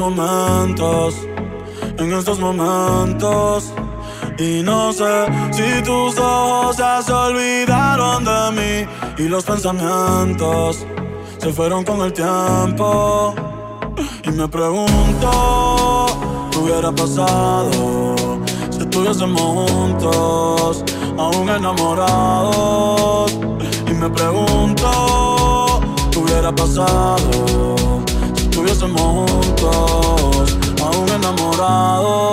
Momentos, 0.00 1.14
en 1.98 2.12
estos 2.12 2.40
momentos. 2.40 3.72
Y 4.38 4.62
no 4.62 4.92
sé 4.92 5.26
si 5.52 5.82
tus 5.84 6.18
ojos 6.18 6.78
ya 6.78 7.02
se 7.02 7.12
olvidaron 7.12 8.24
de 8.24 8.50
mí 8.56 8.86
y 9.18 9.28
los 9.28 9.44
pensamientos 9.44 10.86
se 11.38 11.52
fueron 11.52 11.84
con 11.84 12.00
el 12.00 12.12
tiempo. 12.12 13.34
Y 14.24 14.30
me 14.30 14.48
pregunto, 14.48 16.06
¿qué 16.50 16.58
hubiera 16.58 16.90
pasado 16.92 18.26
si 18.70 18.80
estuviésemos 18.80 19.70
juntos, 19.70 20.82
aún 21.18 21.48
enamorados? 21.50 23.38
Y 23.86 23.92
me 23.92 24.08
pregunto, 24.08 25.80
hubiera 26.16 26.50
pasado 26.54 27.79
estuviésemos 28.80 29.30
juntos, 29.30 30.58
aún 30.80 31.08
enamorados? 31.08 32.30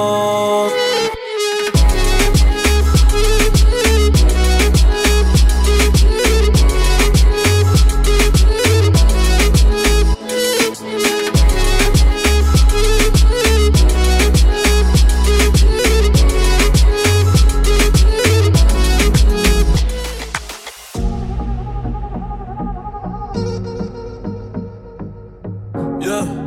Yeah, 25.99 26.36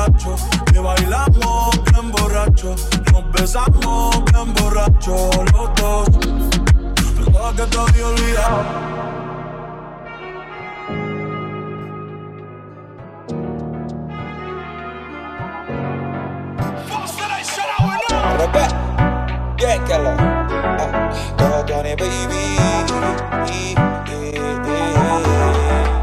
Borracho, 0.00 0.36
que 0.72 0.78
bailamos 0.78 1.84
bien 1.92 2.10
borracho, 2.12 2.74
nos 3.12 3.32
besamos 3.32 4.24
bien 4.32 4.54
borracho 4.54 5.30
los 5.52 5.74
dos. 5.74 6.08
Pensaba 7.16 7.52
que 7.52 7.62
te 7.62 7.78
había 7.78 8.06
olvidado. 8.06 8.64
Yeah, 19.58 19.78
Keller. 19.84 20.16
Uh, 20.78 21.62
baby. 21.96 22.56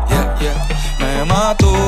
Yeah, 0.10 0.38
yeah. 0.40 0.68
Me 1.00 1.26
mató 1.26 1.87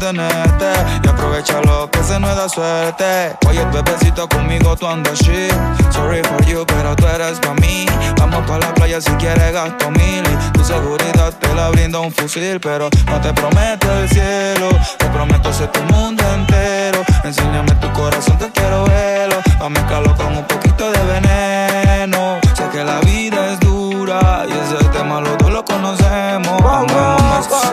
Y 0.00 1.08
aprovecha 1.08 1.60
lo 1.62 1.90
que 1.90 2.00
se 2.04 2.20
nos 2.20 2.36
da 2.36 2.48
suerte. 2.48 3.36
Oye, 3.48 3.64
bebecito, 3.72 4.28
conmigo 4.28 4.76
tú 4.76 4.86
andas 4.86 5.18
shit. 5.18 5.52
Sorry 5.90 6.22
for 6.22 6.40
you, 6.46 6.64
pero 6.66 6.94
tú 6.94 7.04
eres 7.08 7.40
pa' 7.40 7.54
mí. 7.54 7.84
Vamos 8.16 8.46
pa' 8.46 8.58
la 8.58 8.72
playa 8.74 9.00
si 9.00 9.10
quieres 9.12 9.52
gasto 9.52 9.90
mil. 9.90 10.22
Y 10.24 10.52
tu 10.52 10.62
seguridad 10.62 11.34
te 11.40 11.52
la 11.52 11.70
brinda 11.70 11.98
un 11.98 12.12
fusil. 12.12 12.60
Pero 12.60 12.88
no 13.06 13.20
te 13.20 13.32
prometo 13.32 13.92
el 13.98 14.08
cielo. 14.08 14.68
Te 14.98 15.06
prometo 15.06 15.52
ser 15.52 15.72
tu 15.72 15.80
mundo 15.92 16.22
entero. 16.32 17.02
Enséñame 17.24 17.72
tu 17.80 17.92
corazón, 17.92 18.38
te 18.38 18.48
quiero 18.52 18.84
verlo. 18.84 19.36
A 19.60 19.68
mezclarlo 19.68 20.14
con 20.14 20.36
un 20.36 20.44
poquito 20.44 20.92
de 20.92 21.02
veneno. 21.20 22.38
Sé 22.54 22.68
que 22.70 22.84
la 22.84 23.00
vida 23.00 23.52
es 23.52 23.58
dura 23.58 24.46
y 24.48 24.52
ese 24.52 24.84
tema 24.90 25.20
los 25.20 25.36
dos 25.38 25.50
lo 25.50 25.64
conocemos. 25.64 26.62
Amemos. 26.62 27.67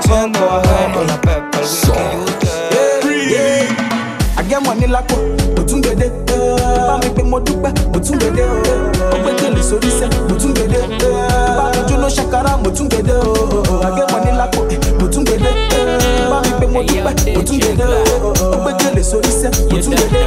La 1.65 1.93
pepa, 1.93 2.11
el 2.11 2.19
whisky 2.25 2.45
y 2.47 3.33
usted. 3.33 3.69
Àgẹ́ 4.39 4.59
mọ̀ 4.65 4.75
ní 4.79 4.87
lápò, 4.87 5.15
mo 5.57 5.63
tún 5.67 5.81
gbèdé. 5.81 6.07
Bá 6.87 6.97
mi 7.01 7.09
pé 7.15 7.23
mo 7.23 7.39
dúpẹ́, 7.39 7.71
mo 7.93 7.99
gbèdé. 8.19 8.43
Ó 9.13 9.17
gbé 9.23 9.31
gèlè 9.39 9.61
sórí 9.69 9.89
sẹ́, 9.99 10.09
mo 10.29 10.35
gbèdé. 10.53 10.79
Bá 11.57 11.65
mi 11.73 11.81
jóná 11.89 12.07
ṣàkárà, 12.15 12.51
mo 12.63 12.69
tún 12.69 12.87
gbèdé. 12.89 13.13
Àgẹ́ 13.87 14.05
mọ̀ 14.11 14.19
ní 14.25 14.31
lápò, 14.39 14.61
mo 14.99 15.07
tún 15.07 15.23
gbèdé. 15.25 15.49
Bá 16.29 16.37
mi 16.45 16.51
pé 16.59 16.67
mo 16.73 16.81
dúpẹ́, 16.87 17.35
mo 17.35 17.41
gbèdé. 17.59 17.85
Ó 18.53 18.57
gbé 18.61 18.71
gèlè 18.81 19.03
sórí 19.11 19.31
sẹ́, 19.41 19.51
mo 19.71 19.77
gbèdé. 19.81 20.21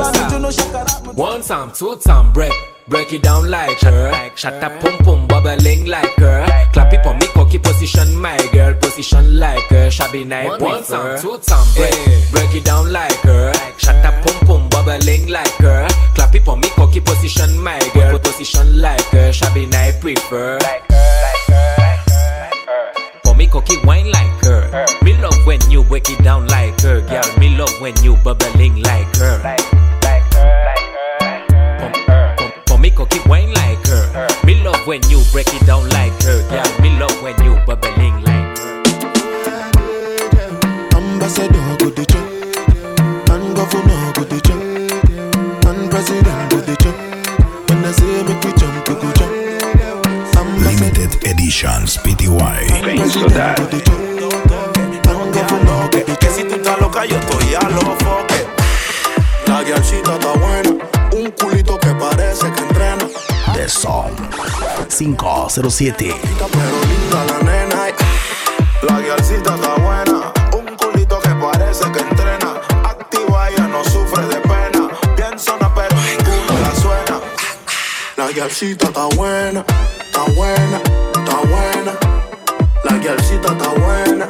Bá 0.00 0.08
mi 0.12 0.20
jóná 0.30 0.48
ṣàkárà. 0.58 0.92
One 1.16 1.42
time, 1.42 1.70
two 1.78 1.94
time, 1.96 2.32
break. 2.32 2.52
Break 2.86 3.14
it 3.14 3.22
down 3.22 3.50
like 3.50 3.78
her. 3.80 4.30
Shut 4.36 4.62
up, 4.62 4.78
pum 4.80 4.98
pum, 4.98 5.26
bubbling 5.26 5.86
like 5.86 6.14
her. 6.16 6.44
Clap 6.74 6.92
it 6.92 7.02
for 7.02 7.14
me, 7.14 7.26
cocky 7.28 7.58
position, 7.58 8.14
my 8.14 8.36
girl. 8.52 8.74
Position 8.74 9.38
like 9.38 9.64
her. 9.68 9.90
Shabby 9.90 10.24
night, 10.24 10.60
one 10.60 10.84
time, 10.84 11.18
two 11.18 11.38
time, 11.38 11.66
break. 11.76 11.94
Eh, 11.94 12.24
break 12.30 12.54
it 12.54 12.64
down 12.64 12.92
like 12.92 13.16
her. 13.24 13.54
Shut 13.78 14.04
up, 14.04 14.22
pum 14.22 14.46
pum, 14.46 14.68
bubbling 14.68 15.28
like 15.28 15.56
her. 15.64 15.88
Clap 16.14 16.34
it 16.34 16.44
for 16.44 16.58
me, 16.58 16.68
cocky 16.76 17.00
position, 17.00 17.58
my 17.58 17.78
girl. 17.94 18.18
Position 18.18 18.78
like 18.78 19.04
her. 19.16 19.32
Shabby 19.32 19.64
night, 19.64 19.98
prefer. 20.02 20.58
For 23.24 23.34
me, 23.34 23.46
cocky 23.46 23.78
wine 23.84 24.10
like 24.10 24.44
her. 24.44 24.86
Me 25.02 25.16
love 25.22 25.46
when 25.46 25.60
you 25.70 25.84
break 25.84 26.10
it 26.10 26.22
down 26.22 26.46
like 26.48 26.78
her, 26.82 27.00
girl. 27.00 27.38
Me 27.38 27.56
love 27.56 27.72
when 27.80 27.96
you 28.02 28.16
bubbling 28.18 28.82
like 28.82 29.16
her. 29.16 29.40
For 29.40 29.73
me, 32.84 32.90
cocky 32.90 33.18
wine 33.26 33.50
like 33.54 33.86
her. 33.86 34.28
Me 34.44 34.62
love 34.62 34.86
when 34.86 35.00
you 35.08 35.22
break 35.32 35.46
it 35.54 35.64
down 35.66 35.88
like 35.90 36.12
her, 36.22 36.40
girl. 36.50 36.80
Me 36.82 36.90
love 36.98 37.16
when 37.22 37.34
you 37.42 37.56
bubbling 37.64 38.22
like 38.24 38.58
her. 38.58 38.82
Ambassador 40.92 41.76
go 41.80 41.88
dey 41.90 42.04
chop, 42.04 42.28
and 43.32 43.56
governor 43.56 44.12
go 44.12 44.24
dey 44.24 44.40
chop, 44.40 44.60
and 45.66 45.90
president 45.90 46.50
go 46.50 46.60
dey 46.60 46.76
chop. 46.76 46.94
When 47.70 47.84
I 47.84 47.92
say 47.92 48.22
make 48.28 48.44
we 48.44 48.52
jump, 48.52 48.88
we 48.88 48.94
go 49.00 49.12
jump. 49.14 49.32
Limited 50.60 51.24
Editions 51.24 51.96
PTY. 51.98 52.68
President 52.96 53.56
go 53.58 53.66
dey 53.70 53.80
chop, 53.80 54.00
and 55.08 55.34
governor 55.34 55.88
go 55.90 56.04
dey 56.04 56.16
Que 56.20 56.28
si 56.30 56.44
tú 56.44 56.54
estás 56.56 56.78
loca, 56.80 57.06
yo 57.06 57.16
estoy 57.16 57.54
a 57.54 57.68
los 57.70 57.96
foques. 58.04 58.44
La 59.46 59.62
guialcita 59.62 60.14
está 60.14 60.32
buena, 60.34 60.84
un 61.24 61.30
culito 61.30 61.78
que 61.78 61.88
parece 61.94 62.52
que 62.52 62.60
entrena. 62.60 63.08
The 63.54 63.68
Song 63.68 64.12
507. 64.88 66.14
Pero 66.52 66.76
linda 66.90 67.24
la 67.24 67.38
nena, 67.38 67.86
la 68.82 69.00
guialcita 69.00 69.54
está 69.54 69.74
buena, 69.76 70.32
un 70.52 70.76
culito 70.76 71.18
que 71.20 71.30
parece 71.30 71.90
que 71.92 72.00
entrena. 72.00 72.60
Activa, 72.84 73.48
ella 73.48 73.66
no 73.68 73.82
sufre 73.84 74.26
de 74.26 74.36
pena. 74.40 74.90
Bien 75.16 75.38
zona, 75.38 75.74
pero 75.74 75.96
ninguno 75.96 76.60
la 76.60 76.74
suena. 76.74 77.20
La 78.16 78.28
guialcita 78.28 78.86
está 78.86 79.06
buena, 79.16 79.64
está 80.00 80.24
buena, 80.36 80.80
está 81.14 81.36
buena. 81.48 81.92
La 82.84 82.98
guialcita 82.98 83.52
está 83.52 83.68
buena, 83.68 84.28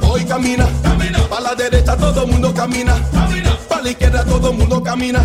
voy, 0.00 0.24
camina. 0.24 0.66
Para 1.28 1.40
la 1.42 1.54
derecha 1.54 1.96
todo 1.96 2.22
el 2.24 2.30
mundo 2.30 2.52
camina. 2.54 2.96
Para 3.68 3.82
la 3.82 3.90
izquierda 3.90 4.24
todo 4.24 4.50
el 4.50 4.56
mundo 4.56 4.82
camina. 4.82 5.22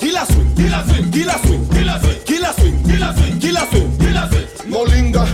Kila 0.00 0.24
swing, 0.26 0.54
kila 0.54 0.84
swing, 0.84 1.10
kila 1.10 1.38
swing, 1.38 1.68
kila 1.68 2.00
swing, 2.00 2.24
kila 2.24 2.52
swing, 2.54 2.82
kila 2.84 3.12
swing, 3.14 3.38
kila 3.38 3.66
swing, 3.70 3.98
kila 3.98 4.28
swing. 4.28 4.46
No 4.70 4.84
linga, 4.84 5.24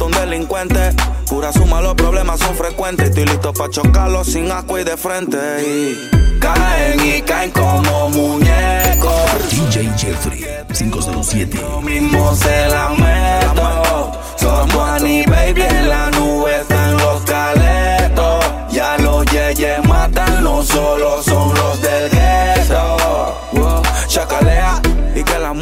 Un 0.00 0.10
delincuente. 0.12 0.94
Pura 1.28 1.52
suma, 1.52 1.80
los 1.80 1.94
problemas 1.94 2.40
son 2.40 2.54
frecuentes. 2.56 3.08
Estoy 3.08 3.26
listo 3.26 3.52
para 3.52 3.70
chocarlos 3.70 4.26
sin 4.26 4.50
asco 4.50 4.78
y 4.78 4.84
de 4.84 4.96
frente. 4.96 5.38
Y 5.62 6.38
caen 6.40 7.00
y 7.04 7.22
caen 7.22 7.50
como 7.50 8.10
muñecos. 8.10 9.12
DJ 9.50 9.90
Jeffrey 9.96 10.44
507. 10.72 11.58
Yo 11.58 11.80
mismo 11.80 12.34
se 12.34 12.68
la 12.68 12.90
meto. 12.90 14.12
Somos 14.36 14.88
Annie 14.88 15.24
Baby 15.26 15.62
en 15.62 15.88
la 15.88 16.10
nube 16.10 16.60
están 16.60 16.96
los 16.96 17.22
caletos. 17.22 18.44
Ya 18.70 18.96
los 18.98 19.24
yeyes 19.26 19.82
matan, 19.88 20.44
no 20.44 20.62
solo 20.62 21.22
son 21.22 21.33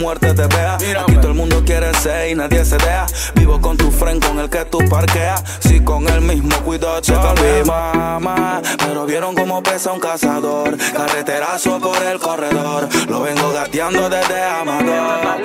muerte 0.02 0.34
te 0.34 0.46
vea. 0.48 0.74
Aquí 0.74 1.14
todo 1.14 1.28
el 1.28 1.34
mundo 1.34 1.62
quiere 1.64 1.94
ser 1.94 2.30
y 2.30 2.34
nadie 2.34 2.64
se 2.64 2.76
deja. 2.76 3.06
Vivo 3.34 3.60
con 3.60 3.76
tu 3.76 3.90
friend 3.90 4.24
con 4.24 4.38
el 4.40 4.50
que 4.50 4.64
tú 4.64 4.78
parqueas. 4.90 5.42
Si 5.60 5.80
con 5.80 6.08
el 6.08 6.20
mismo 6.20 6.56
cuidado 6.64 7.02
se 7.02 7.12
mi 7.12 7.64
mamá. 7.64 8.60
Pero 8.78 9.06
vieron 9.06 9.34
cómo 9.34 9.62
pesa 9.62 9.92
un 9.92 10.00
cazador. 10.00 10.76
Carreterazo 10.76 11.78
por 11.78 12.02
el 12.02 12.18
corredor. 12.18 12.88
Lo 13.08 13.22
vengo 13.22 13.52
gateando 13.52 14.10
desde 14.10 14.42
Amador. 14.42 15.40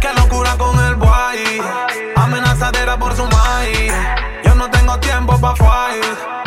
Qué 0.00 0.08
locura 0.16 0.56
con 0.56 0.84
el 0.86 0.94
boy. 0.94 1.62
Amenazadera 2.16 2.98
por 2.98 3.14
su 3.14 3.24
maíz. 3.24 3.92
Tengo 4.88 5.00
tiempo 5.00 5.38
pa' 5.38 5.54
fight. 5.54 6.02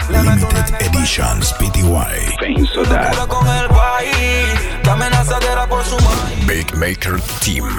Limited 0.10 0.82
Editions 0.82 1.54
PTY. 1.54 2.66
Locura 2.74 3.28
con 3.28 3.48
el 3.48 3.68
boy. 3.68 4.82
Que 4.82 4.90
amenazadera 4.90 5.68
por 5.68 5.86
su 5.86 5.96
maíz. 5.98 6.48
Big 6.48 6.76
Maker 6.76 7.22
Team. 7.46 7.70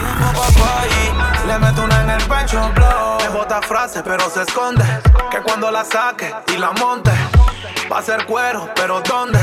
Le 1.48 1.58
meto 1.58 1.82
una 1.82 2.02
en 2.02 2.10
el 2.10 2.22
pecho, 2.28 2.70
blow. 2.76 3.18
Me 3.18 3.28
bota 3.30 3.60
frase, 3.60 4.04
pero 4.04 4.30
se 4.30 4.42
esconde. 4.42 4.84
Que 5.32 5.38
cuando 5.38 5.68
la 5.68 5.84
saque 5.84 6.32
y 6.54 6.58
la 6.58 6.70
monte, 6.70 7.10
va 7.90 7.98
a 7.98 8.02
ser 8.02 8.24
cuero, 8.24 8.70
pero 8.76 9.00
¿dónde? 9.00 9.40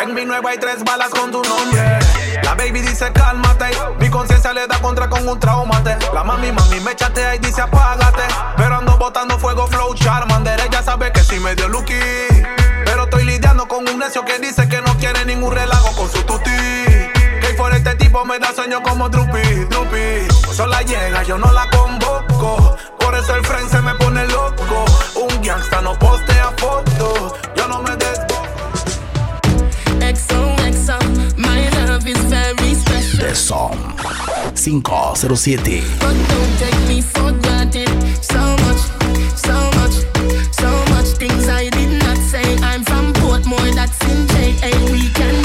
En 0.00 0.14
mi 0.14 0.24
nueva 0.24 0.52
hay 0.52 0.58
tres 0.58 0.82
balas 0.82 1.10
con 1.10 1.30
tu 1.30 1.42
nombre. 1.42 1.98
La 2.42 2.54
baby 2.54 2.80
dice 2.80 3.12
cálmate. 3.12 3.70
Mi 3.98 4.08
conciencia 4.08 4.52
le 4.52 4.66
da 4.66 4.78
contra 4.80 5.08
con 5.08 5.26
un 5.26 5.38
traumate. 5.38 5.96
La 6.12 6.24
mami, 6.24 6.52
mami 6.52 6.80
me 6.80 6.94
chatea 6.96 7.36
y 7.36 7.38
dice 7.38 7.62
apágate. 7.62 8.22
Pero 8.56 8.76
ando 8.76 8.96
botando 8.98 9.38
fuego, 9.38 9.66
flow, 9.66 9.94
charmander. 9.94 10.60
Ella 10.60 10.82
sabe 10.82 11.12
que 11.12 11.22
sí 11.22 11.38
me 11.40 11.54
dio 11.54 11.68
lucky. 11.68 11.94
Pero 12.84 13.04
estoy 13.04 13.24
lidiando 13.24 13.66
con 13.68 13.88
un 13.88 13.98
necio 13.98 14.24
que 14.24 14.38
dice 14.38 14.68
que 14.68 14.80
no 14.82 14.96
quiere 14.98 15.24
ningún 15.24 15.52
relajo 15.54 15.94
con 15.94 16.10
su 16.10 16.22
tuti. 16.22 16.50
Que 16.50 17.54
por 17.56 17.72
este 17.74 17.94
tipo 17.96 18.24
me 18.24 18.38
da 18.38 18.52
sueño 18.54 18.82
como 18.82 19.08
Drupi, 19.08 19.42
Drupi. 19.70 20.28
Sola 20.52 20.82
llega, 20.82 21.22
yo 21.22 21.38
no 21.38 21.50
la 21.52 21.68
convoco. 21.70 22.76
Por 22.98 23.14
eso 23.14 23.34
el 23.34 23.44
friend 23.44 23.70
se 23.70 23.80
me 23.80 23.94
pone 23.94 24.26
loco. 24.28 24.84
Un 25.16 25.42
gangsta 25.42 25.80
no 25.80 25.98
postea 25.98 26.52
fotos. 26.56 27.34
Yo 27.56 27.68
no 27.68 27.82
me 27.82 27.96
des. 27.96 28.31
Love 32.02 32.16
is 32.16 32.24
very 32.24 32.74
special. 32.74 33.28
The 33.28 33.34
Song 33.34 33.72
507. 34.56 35.82
But 35.98 36.14
don't 36.28 36.58
take 36.58 36.88
me 36.88 37.00
for 37.00 37.32
granted. 37.42 37.88
So 38.22 38.38
much, 38.38 38.82
so 39.36 39.54
much, 39.78 39.94
so 40.52 40.70
much 40.94 41.06
things 41.18 41.48
I 41.48 41.68
did 41.70 42.02
not 42.02 42.16
say. 42.18 42.56
I'm 42.58 42.84
from 42.84 43.12
Portmore, 43.14 43.74
that's 43.74 44.00
in 44.10 44.26
JA. 44.28 44.92
We 44.92 45.08
can 45.10 45.41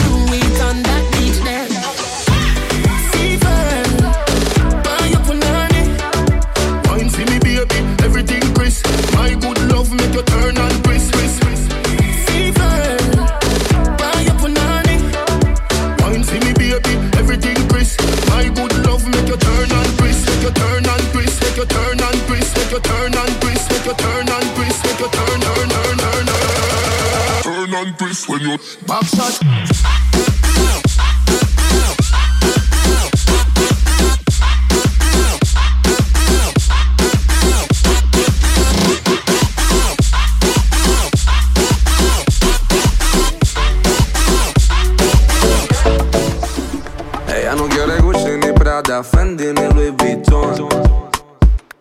Ella 47.36 47.56
no 47.56 47.68
quiere 47.68 48.00
Gucci 48.02 48.38
ni 48.40 48.52
Prada, 48.54 49.04
Fendi 49.04 49.46
ni 49.48 49.74
Louis 49.74 49.92
Vuitton. 49.98 50.70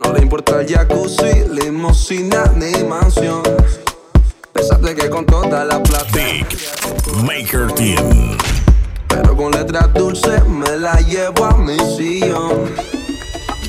No 0.03 0.13
le 0.13 0.23
importa 0.23 0.61
el 0.61 0.67
jacuzzi, 0.67 1.45
limosina 1.51 2.45
ni 2.55 2.83
mansión. 2.85 3.43
Que 4.95 5.11
con 5.11 5.27
toda 5.27 5.65
la 5.65 5.83
plata. 5.83 6.07
Big 6.13 6.47
Maker 7.25 7.73
Team. 7.73 8.39
Pero 9.09 9.37
con 9.37 9.51
letras 9.51 9.93
dulces 9.93 10.47
me 10.47 10.77
la 10.77 10.95
llevo 11.01 11.45
a 11.45 11.57
mi 11.57 11.77
sillón. 11.97 12.73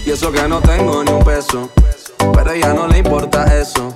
Y 0.06 0.12
eso 0.12 0.32
que 0.32 0.48
no 0.48 0.62
tengo 0.62 1.04
ni 1.04 1.12
un 1.12 1.24
peso. 1.24 1.72
Pero 2.20 2.52
a 2.52 2.56
ella 2.56 2.74
no 2.74 2.88
le 2.88 3.00
importa 3.00 3.46
eso. 3.58 3.96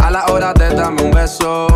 A 0.00 0.10
la 0.10 0.24
hora 0.26 0.54
de 0.54 0.74
darme 0.74 1.02
un 1.02 1.10
beso, 1.10 1.66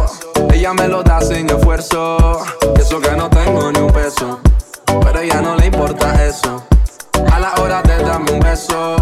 ella 0.50 0.72
me 0.72 0.88
lo 0.88 1.02
da 1.02 1.20
sin 1.20 1.50
esfuerzo. 1.50 2.40
Y 2.74 2.80
eso 2.80 3.00
que 3.00 3.10
no 3.12 3.28
tengo 3.28 3.70
ni 3.70 3.80
un 3.80 3.92
peso. 3.92 4.40
Pero 4.86 5.18
a 5.18 5.22
ella 5.22 5.42
no 5.42 5.56
le 5.56 5.66
importa 5.66 6.24
eso. 6.24 6.64
A 7.30 7.38
la 7.38 7.54
hora 7.60 7.82
de 7.82 7.98
darme 8.02 8.32
un 8.32 8.40
beso, 8.40 8.96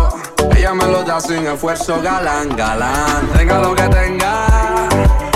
ella 0.56 0.74
me 0.74 0.86
lo 0.86 1.04
da 1.04 1.20
sin 1.20 1.46
esfuerzo. 1.46 2.02
Galán, 2.02 2.54
galán, 2.56 3.28
tenga 3.36 3.60
lo 3.60 3.76
que 3.76 3.88
tenga. 3.88 4.77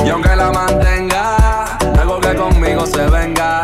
Y 0.04 0.08
aunque 0.08 0.34
la 0.34 0.50
mantenga, 0.50 1.78
algo 1.98 2.20
que 2.20 2.34
conmigo 2.34 2.86
se 2.86 3.06
venga. 3.08 3.62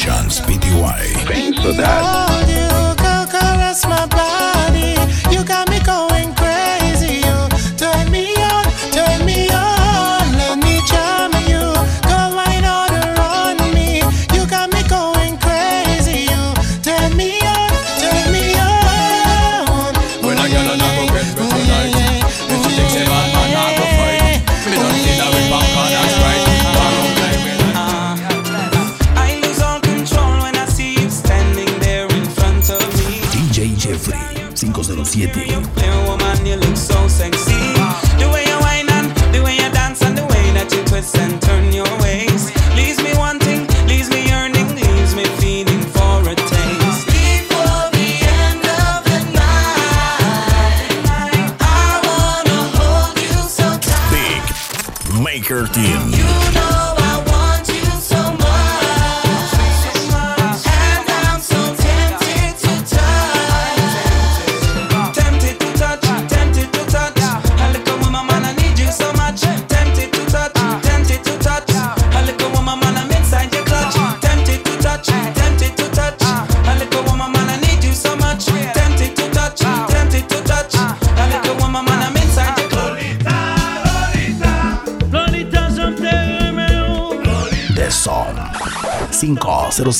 Editions 0.00 0.40
Pty. 0.40 1.26
Thanks 1.26 1.58
for 1.60 1.72
that. 1.74 2.49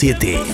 507. 0.01 0.50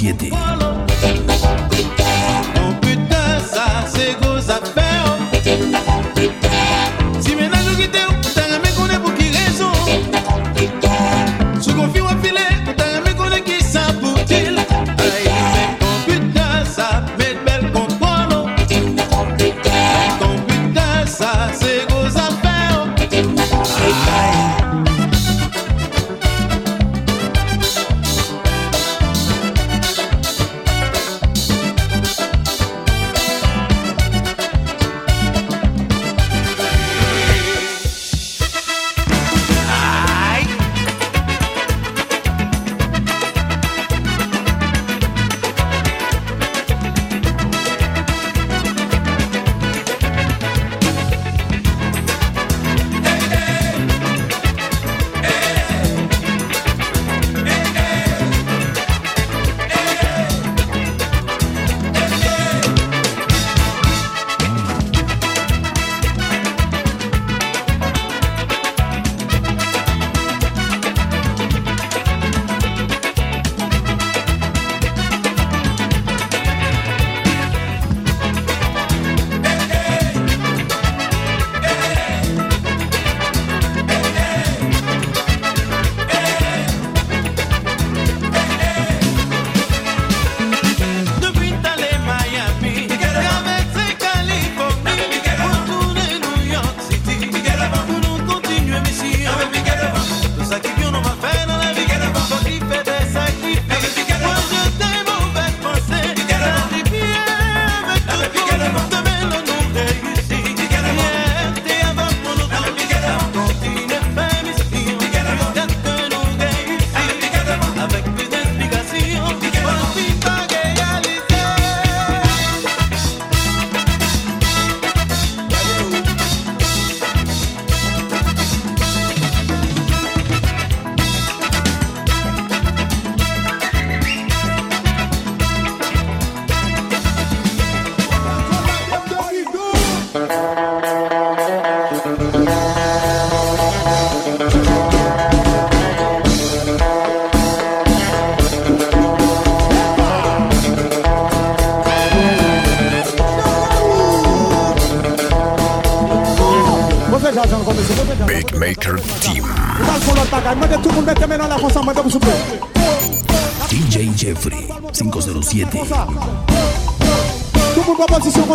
507. 0.00 0.29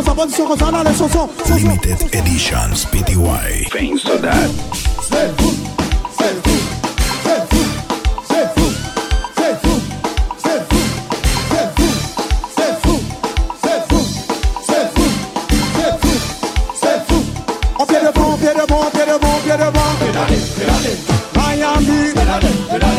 Les 0.02 0.94
chansons. 0.98 1.30
Limited 1.56 2.14
Editions 2.14 2.86
PTY 2.92 3.70
Pain 3.72 3.98
so 3.98 4.18
that 4.18 4.50
C'est 5.02 5.32
fou, 5.38 5.54
c'est 6.20 6.36
fou, 6.44 6.58
c'est 7.24 7.44
fou, 7.50 7.64
c'est 8.28 8.48
fou, 8.56 8.68
c'est 9.38 9.62
fou, 9.62 9.76
c'est 10.38 10.64
fou, 10.66 10.82
c'est 11.56 11.72
fou, 11.72 12.18
c'est 12.56 12.74
fou, 12.82 13.00
c'est 13.64 13.84
fou, 13.88 14.02
c'est 14.68 14.88
fou, 14.96 15.08
c'est 15.78 15.96
fou, 16.02 16.14
c'est 16.82 17.00
fou. 17.08 17.20
En 17.80 17.86
pied 17.86 18.00
devant, 18.00 18.38
pied 18.38 18.54
devant, 18.54 18.90
pied 18.92 19.06
devant, 19.06 19.38
pied 19.44 19.58
devant. 19.58 19.92
Pédalez, 20.00 20.42
pédalez. 20.58 20.98
Miami, 21.36 22.14
pédalez, 22.14 22.54
pédalez. 22.72 22.95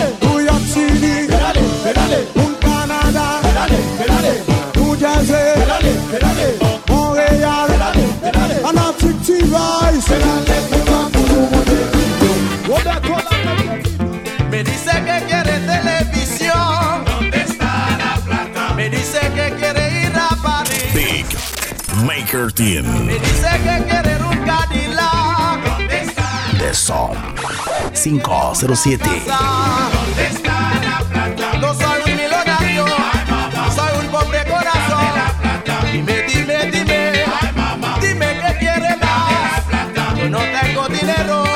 Maker 22.06 22.52
Team 22.52 22.84
Me 23.04 23.14
dice 23.14 23.48
que 23.64 23.84
quiere 23.88 24.22
un 24.22 24.38
Cadillac. 24.44 25.64
¿Dónde 25.64 26.02
está? 26.02 26.28
The 26.56 26.72
Song 26.72 27.16
507 27.94 29.04
¿Dónde 29.26 30.26
está 30.28 30.70
la 30.84 31.04
plata? 31.10 31.58
No 31.58 31.74
soy 31.74 32.00
un 32.06 32.16
millonario. 32.16 32.86
Soy 33.74 33.98
un 33.98 34.06
pobre 34.12 34.44
corazón. 34.44 35.14
Dime, 35.90 36.22
dime, 36.28 36.70
dime. 36.70 37.24
Dime 38.00 38.40
que 38.40 38.58
quiere 38.60 38.96
más. 38.98 40.16
Yo 40.16 40.28
no 40.28 40.38
tengo 40.38 40.88
dinero. 40.88 41.55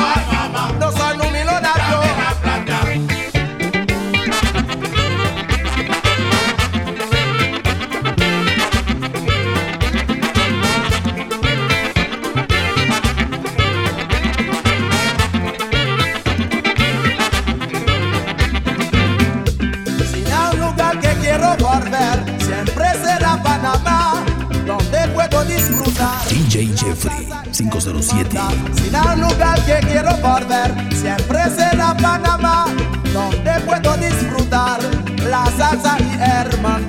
Jeffrey 26.91 27.29
507 27.53 28.37
Si 28.75 28.95
hay 28.95 29.15
un 29.15 29.21
lugar 29.21 29.65
que 29.65 29.79
quiero 29.87 30.11
volver, 30.17 30.75
siempre 30.93 31.39
será 31.51 31.97
Panamá, 31.97 32.67
donde 33.13 33.61
puedo 33.61 33.97
disfrutar 33.97 34.81
la 35.23 35.47
salsa 35.57 35.97
y 36.01 36.21
hermandad. 36.21 36.80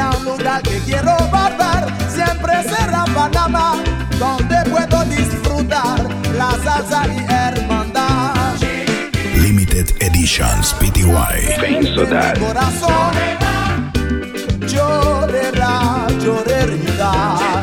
Hay 0.00 0.16
un 0.16 0.24
lugar 0.24 0.62
que 0.62 0.78
quiero 0.80 1.16
volver, 1.30 1.92
siempre 2.08 2.62
será 2.62 3.04
Panamá, 3.14 3.74
donde 4.18 4.56
puedo 4.70 5.04
disfrutar 5.04 6.00
la 6.36 6.50
salsa 6.62 7.06
y 7.08 7.24
hermandad. 7.32 8.54
Limited 9.34 9.88
Editions 10.00 10.74
PTY 10.74 11.80
Mi 11.80 11.94
corazón 11.94 13.12
llorará, 14.66 16.06
llorará. 16.22 17.57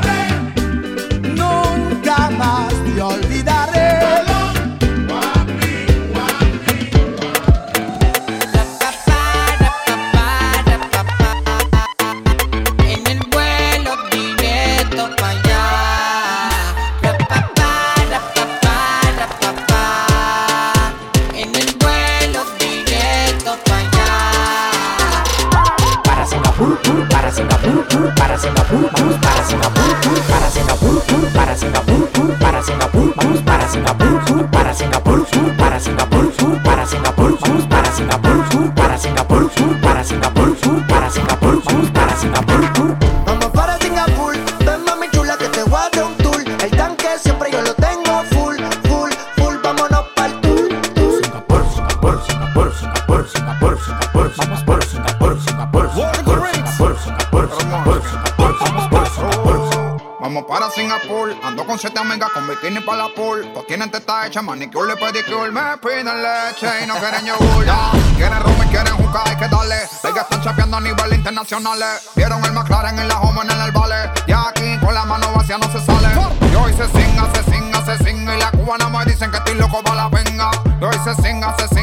Con 61.75 61.81
siete 61.81 61.99
amigas 61.99 62.29
con 62.31 62.47
bikini 62.47 62.79
para 62.79 63.03
la 63.03 63.09
pool. 63.09 63.45
Pues 63.53 63.67
tienen 63.67 63.91
teta 63.91 64.25
hecha, 64.25 64.41
manicure 64.41 64.93
y 64.93 64.95
pedicure. 64.95 65.51
Me 65.51 65.77
piden 65.77 66.05
leche 66.05 66.67
y 66.81 66.87
no 66.87 66.95
quieren 66.95 67.25
yogur. 67.25 67.65
Ya, 67.65 67.91
quieren 68.15 68.39
rum 68.39 68.55
y 68.63 68.67
quieren 68.67 68.95
juca, 68.95 69.23
hay 69.25 69.35
que 69.35 69.47
darle. 69.49 69.75
Ellas 69.75 70.23
están 70.23 70.41
chapeando 70.41 70.77
a 70.77 70.79
nivel 70.79 71.13
internacional. 71.13 71.79
Vieron 72.15 72.43
el 72.45 72.53
McLaren 72.53 72.97
en 72.97 73.09
la 73.09 73.19
home 73.19 73.41
en 73.41 73.61
el 73.61 73.71
vale. 73.73 74.09
Y 74.25 74.31
aquí 74.31 74.77
con 74.79 74.93
la 74.93 75.03
mano 75.03 75.33
vacía 75.33 75.57
no 75.57 75.69
se 75.69 75.85
sale. 75.85 76.07
Y 76.49 76.55
hoy 76.55 76.71
se 76.73 76.87
singa, 76.87 77.29
se 77.33 77.43
singa, 77.51 77.85
se 77.85 78.03
singa. 78.05 78.35
Y 78.35 78.39
la 78.39 78.51
cubana 78.51 78.87
me 78.87 79.03
dicen 79.03 79.29
que 79.29 79.37
estoy 79.37 79.55
loco 79.55 79.83
para 79.83 79.95
la 79.95 80.09
venga. 80.09 80.51
Y 80.79 80.83
hoy 80.83 80.97
se 81.03 81.13
singa, 81.21 81.53
se 81.57 81.67
singa, 81.67 81.67
se 81.67 81.67
singa. 81.67 81.74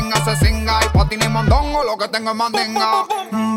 Lo 1.92 1.98
que 1.98 2.08
tengo 2.08 2.30
es 2.30 2.36
mandinga. 2.36 3.04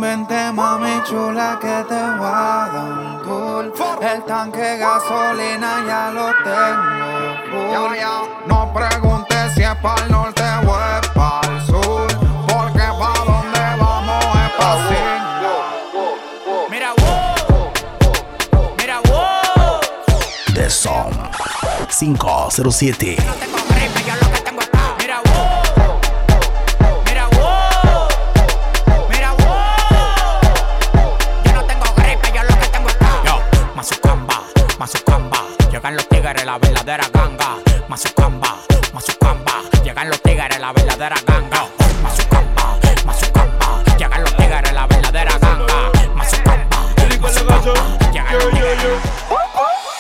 Vente 0.02 0.52
mami 0.52 1.02
chula 1.08 1.58
que 1.62 1.86
te 1.88 2.02
voy 2.20 2.28
a 2.28 2.70
dar 2.74 2.92
un 2.92 3.22
tour. 3.24 3.72
El 4.02 4.24
tanque 4.26 4.60
de 4.60 4.78
gasolina 4.78 5.72
ya 5.88 6.12
lo 6.12 6.28
tengo 6.44 7.16
full. 7.50 7.96
Ya, 7.96 8.02
ya, 8.02 8.24
no 8.48 8.74
preguntes 8.74 9.54
si 9.54 9.64
es 9.64 9.76
para 9.76 10.04
el 10.04 10.12
norte 10.12 10.44
o 10.68 10.76
es 10.76 11.08
para 11.10 11.48
el 11.50 11.66
sur. 11.66 12.08
Porque 12.48 12.88
pa' 13.00 13.24
donde 13.26 13.66
vamos 13.80 14.26
es 14.44 14.52
pa' 14.58 14.78
Singa. 14.90 15.56
Mira, 16.70 16.92
wow. 16.98 17.72
Mira, 18.78 19.00
wow. 19.08 19.80
The 20.54 20.70
Song 20.70 21.14
507 21.90 23.65
verdadera 36.86 37.10
ganga. 37.10 37.58
Mazucamba, 37.88 38.58
Mazucamba, 38.94 39.54
llegan 39.84 40.10
los 40.10 40.22
tigres, 40.22 40.60
la 40.60 40.72
verdadera 40.72 41.16
ganga. 41.26 41.68
Mazucamba, 42.04 42.80
Mazucamba, 43.06 43.84
llegan 43.98 44.22
los 44.22 44.36
tigres, 44.38 44.74
la 44.74 44.86
verdadera 44.86 45.40
ganga. 45.40 45.92
Mazucamba, 46.14 46.78
Mazucamba, 47.22 48.12
llegan 48.12 48.38
los 48.38 48.50
tigres. 48.52 48.76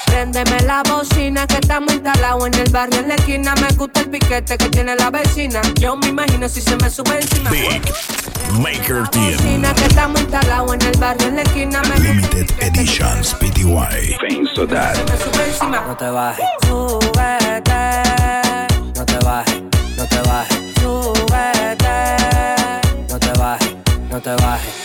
Préndeme 0.05 0.61
la 0.61 0.83
bocina 0.83 1.47
que 1.47 1.55
estamos 1.55 1.91
instalados 1.91 2.47
en 2.47 2.53
el 2.53 2.71
barrio 2.71 2.99
en 2.99 3.07
la 3.07 3.15
esquina. 3.15 3.55
Me 3.55 3.73
gusta 3.75 4.01
el 4.01 4.09
piquete 4.09 4.57
que 4.57 4.69
tiene 4.69 4.95
la 4.95 5.09
vecina. 5.09 5.61
Yo 5.79 5.95
me 5.95 6.07
imagino 6.07 6.47
si 6.47 6.61
se 6.61 6.75
me 6.77 6.89
sube 6.89 7.19
encima. 7.19 7.49
Big 7.49 7.81
Maker 8.53 9.07
Team. 9.09 9.31
Vecina 9.31 9.73
que 9.73 9.85
estamos 9.85 10.21
instalados 10.21 10.73
en 10.73 10.81
el 10.81 10.97
barrio 10.99 11.27
en 11.27 11.35
la 11.35 11.41
esquina. 11.41 11.81
Me 11.83 11.99
Limited 11.99 12.49
Editions 12.61 13.33
PTY. 13.35 13.63
me 13.63 14.49
sube 14.53 15.45
encima. 15.47 15.83
No 15.87 15.97
te 15.97 16.09
bajes, 16.09 16.45
Súbete, 16.67 18.01
no 18.95 19.05
te 19.05 19.17
bajes, 19.25 19.61
no 19.97 20.05
te 20.05 20.19
bajes, 20.21 20.57
súbete, 20.81 21.97
no 23.09 23.19
te 23.19 23.39
bajes, 23.39 23.75
no 24.09 24.21
te 24.21 24.35
bajes, 24.35 24.84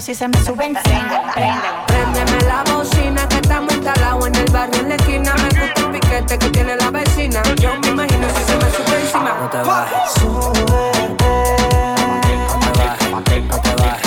si 0.00 0.14
se 0.14 0.28
me 0.28 0.38
sube 0.44 0.66
encima. 0.66 1.32
Préndeme 1.86 2.38
la 2.46 2.62
bocina 2.70 3.26
que 3.28 3.36
estamos 3.36 3.72
instalados 3.72 4.26
en 4.26 4.34
el 4.34 4.52
barrio 4.52 4.80
en 4.80 4.88
la 4.90 4.94
esquina. 4.96 5.34
Me 5.34 5.60
gusta 5.60 5.80
el 5.80 5.90
piquete 5.90 6.38
que 6.38 6.48
tiene 6.50 6.76
la 6.76 6.90
vecina. 6.90 7.42
Yo 7.56 7.70
me 7.80 7.88
imagino 7.88 8.28
si 8.28 8.44
se 8.44 8.56
me 8.56 8.70
sube 8.72 9.00
encima. 9.00 9.36
No 9.40 9.48
te 9.48 9.58
bajes, 9.58 10.12
Súbete, 10.20 11.56
no 12.48 12.58
te 12.60 12.78
bajes, 12.78 13.10
no 13.10 13.60
te 13.60 13.74
bajes, 13.82 14.05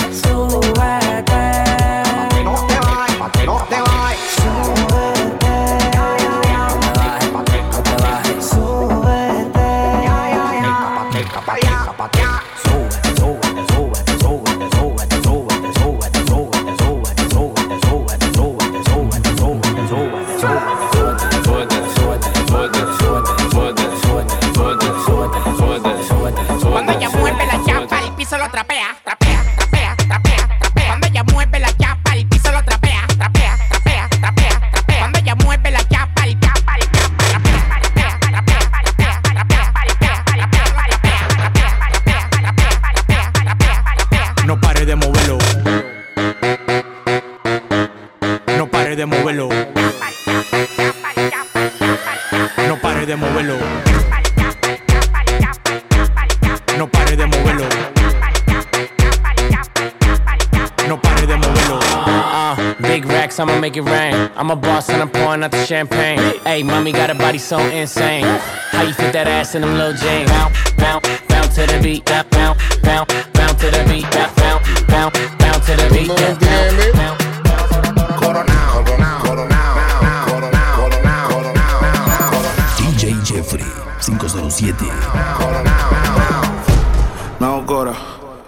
I'ma 63.40 63.58
make 63.58 63.76
it 63.78 63.82
rain. 63.82 64.30
I'm 64.36 64.50
a 64.50 64.56
boss 64.56 64.90
and 64.90 65.00
I'm 65.00 65.08
pouring 65.08 65.42
out 65.42 65.50
the 65.50 65.64
champagne. 65.64 66.18
Hey, 66.44 66.62
mommy 66.62 66.92
got 66.92 67.08
a 67.08 67.14
body 67.14 67.38
so 67.38 67.58
insane. 67.58 68.24
How 68.24 68.82
you 68.82 68.92
fit 68.92 69.14
that 69.14 69.26
ass 69.26 69.54
in 69.54 69.62
them 69.62 69.78
little 69.78 69.94
jeans? 69.94 70.28
Bounce, 70.30 70.72
bounce, 70.76 71.08
bounce 71.26 71.54
to 71.54 71.66
the 71.66 71.80
beat. 71.82 72.04
Bounce, 72.04 72.28
bounce, 72.28 72.60
bounce, 72.82 73.12
bounce 73.32 73.60
to 73.62 73.70
the 73.70 73.82
beat. 73.88 74.04
Bounce, 74.12 74.34
bounce, 74.36 74.68
bounce, 74.88 75.18
bounce 75.38 75.66
to 75.66 75.76
the 75.76 75.88
beat. 75.88 76.08
Bounce, 76.08 76.36
bounce, 76.36 76.84
bounce. 76.92 77.20
DJ 82.76 83.24
Jeffrey 83.24 83.64
507. 84.00 84.86
No, 87.40 87.64
Cora. 87.64 87.94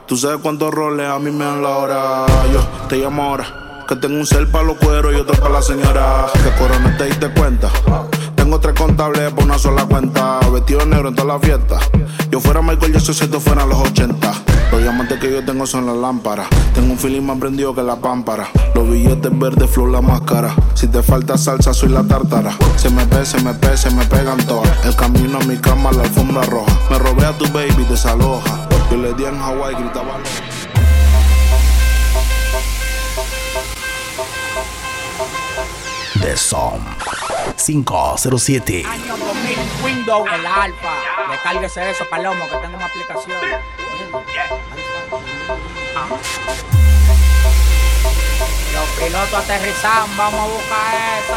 Tú 0.06 0.18
sabes 0.18 0.42
cuántos 0.42 0.70
roles 0.70 1.08
a 1.08 1.18
mí 1.18 1.30
me 1.30 1.46
dan 1.46 1.62
la 1.62 1.76
hora. 1.78 2.26
Yo 2.52 2.60
te 2.88 2.96
llamo 2.96 3.22
ahora. 3.22 3.71
Que 3.92 3.98
tengo 3.98 4.20
un 4.20 4.26
cel 4.26 4.48
para 4.48 4.64
los 4.64 4.78
cueros 4.78 5.12
y 5.12 5.16
otro 5.16 5.38
para 5.38 5.52
la 5.52 5.60
señora. 5.60 6.24
Que 6.32 6.50
Cora 6.58 6.78
no 6.78 6.96
te 6.96 7.04
diste 7.04 7.28
cuenta. 7.28 7.68
Tengo 8.34 8.58
tres 8.58 8.74
contables 8.74 9.30
por 9.34 9.44
una 9.44 9.58
sola 9.58 9.84
cuenta. 9.84 10.40
Vestido 10.50 10.86
negro 10.86 11.10
en 11.10 11.14
toda 11.14 11.34
la 11.34 11.38
fiesta. 11.38 11.78
Yo 12.30 12.40
fuera 12.40 12.62
Michael 12.62 12.94
Jackson 12.94 13.14
si 13.14 13.24
esto 13.24 13.38
fueran 13.38 13.68
los 13.68 13.78
80. 13.78 14.32
Los 14.70 14.80
diamantes 14.80 15.20
que 15.20 15.30
yo 15.30 15.44
tengo 15.44 15.66
son 15.66 15.84
las 15.84 15.94
lámparas. 15.94 16.48
Tengo 16.74 16.90
un 16.90 16.98
feeling 16.98 17.20
más 17.20 17.36
prendido 17.36 17.74
que 17.74 17.82
la 17.82 17.96
pámpara. 17.96 18.48
Los 18.74 18.88
billetes 18.88 19.38
verdes, 19.38 19.68
flor 19.68 19.90
la 19.90 20.00
máscara. 20.00 20.54
Si 20.72 20.86
te 20.86 21.02
falta 21.02 21.36
salsa, 21.36 21.74
soy 21.74 21.90
la 21.90 22.02
tártara. 22.02 22.56
Se 22.76 22.88
me 22.88 23.04
pe, 23.04 23.26
se 23.26 23.42
me 23.42 23.52
pe, 23.52 23.76
se 23.76 23.90
me 23.90 24.06
pegan 24.06 24.38
todas. 24.46 24.72
El 24.86 24.96
camino 24.96 25.38
a 25.38 25.44
mi 25.44 25.58
cama, 25.58 25.92
la 25.92 26.04
alfombra 26.04 26.40
roja. 26.44 26.72
Me 26.90 26.98
robé 26.98 27.26
a 27.26 27.36
tu 27.36 27.44
baby, 27.52 27.84
desaloja. 27.90 28.68
Yo 28.90 28.96
le 28.96 29.12
di 29.12 29.26
en 29.26 29.38
Hawaii, 29.38 29.74
gritaba. 29.74 30.16
The 36.22 36.36
Som 36.36 36.80
507. 37.56 38.84
Año 38.86 39.16
2000, 39.16 39.58
Windows, 39.82 40.28
el 40.32 40.46
alfa. 40.46 40.94
Descárguese 41.28 41.90
eso, 41.90 42.08
Palomo, 42.08 42.48
que 42.48 42.56
tengo 42.58 42.76
una 42.76 42.86
aplicación. 42.86 43.40
Los 48.72 48.88
pilotos 49.00 49.34
aterrizan, 49.34 50.16
vamos 50.16 50.40
a 50.40 50.46
buscar 50.46 50.94
eso. 51.18 51.36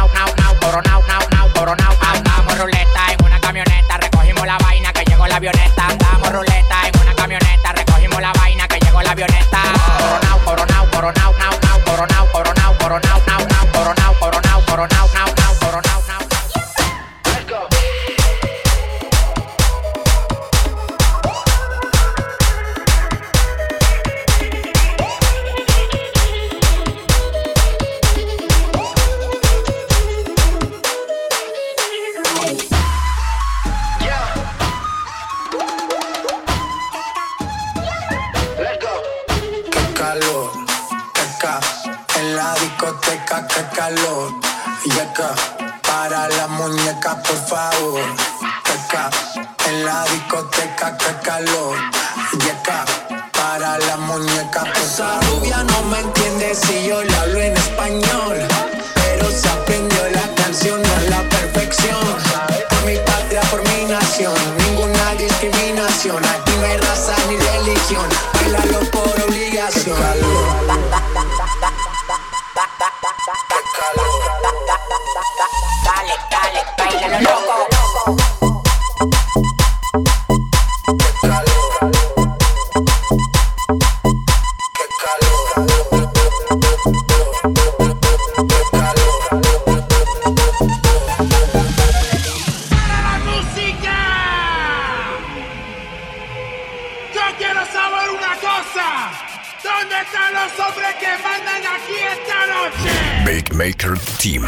Maker 103.61 103.95
Team. 104.17 104.41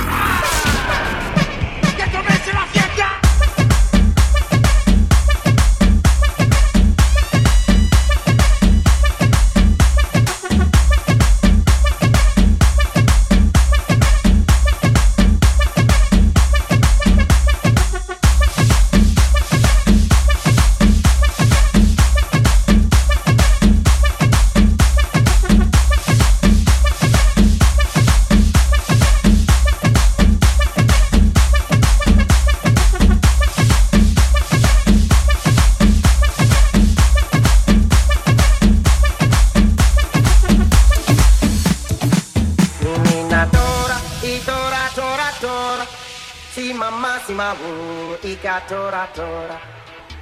tora. 49.14 49.60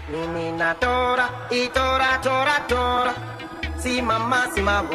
Menina 0.09 0.75
tora, 0.75 1.47
e 1.49 1.69
tora, 1.69 2.59
tora. 2.67 3.13
Si 3.77 4.01
mamá, 4.01 4.49
si 4.53 4.61
mamá, 4.61 4.89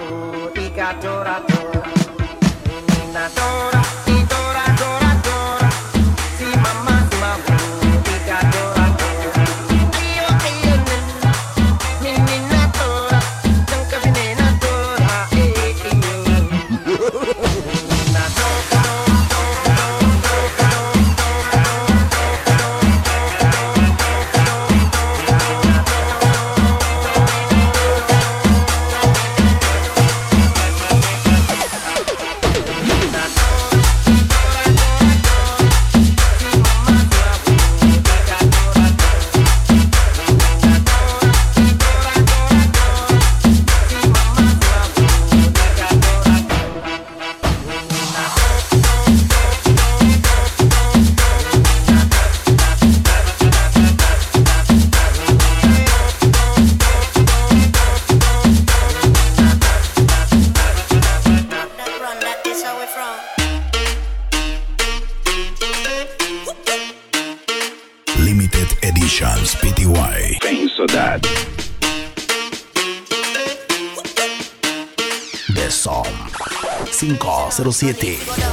e 0.55 0.71
tora, 1.01 1.41
tora. 1.41 1.56
7. 77.77 78.46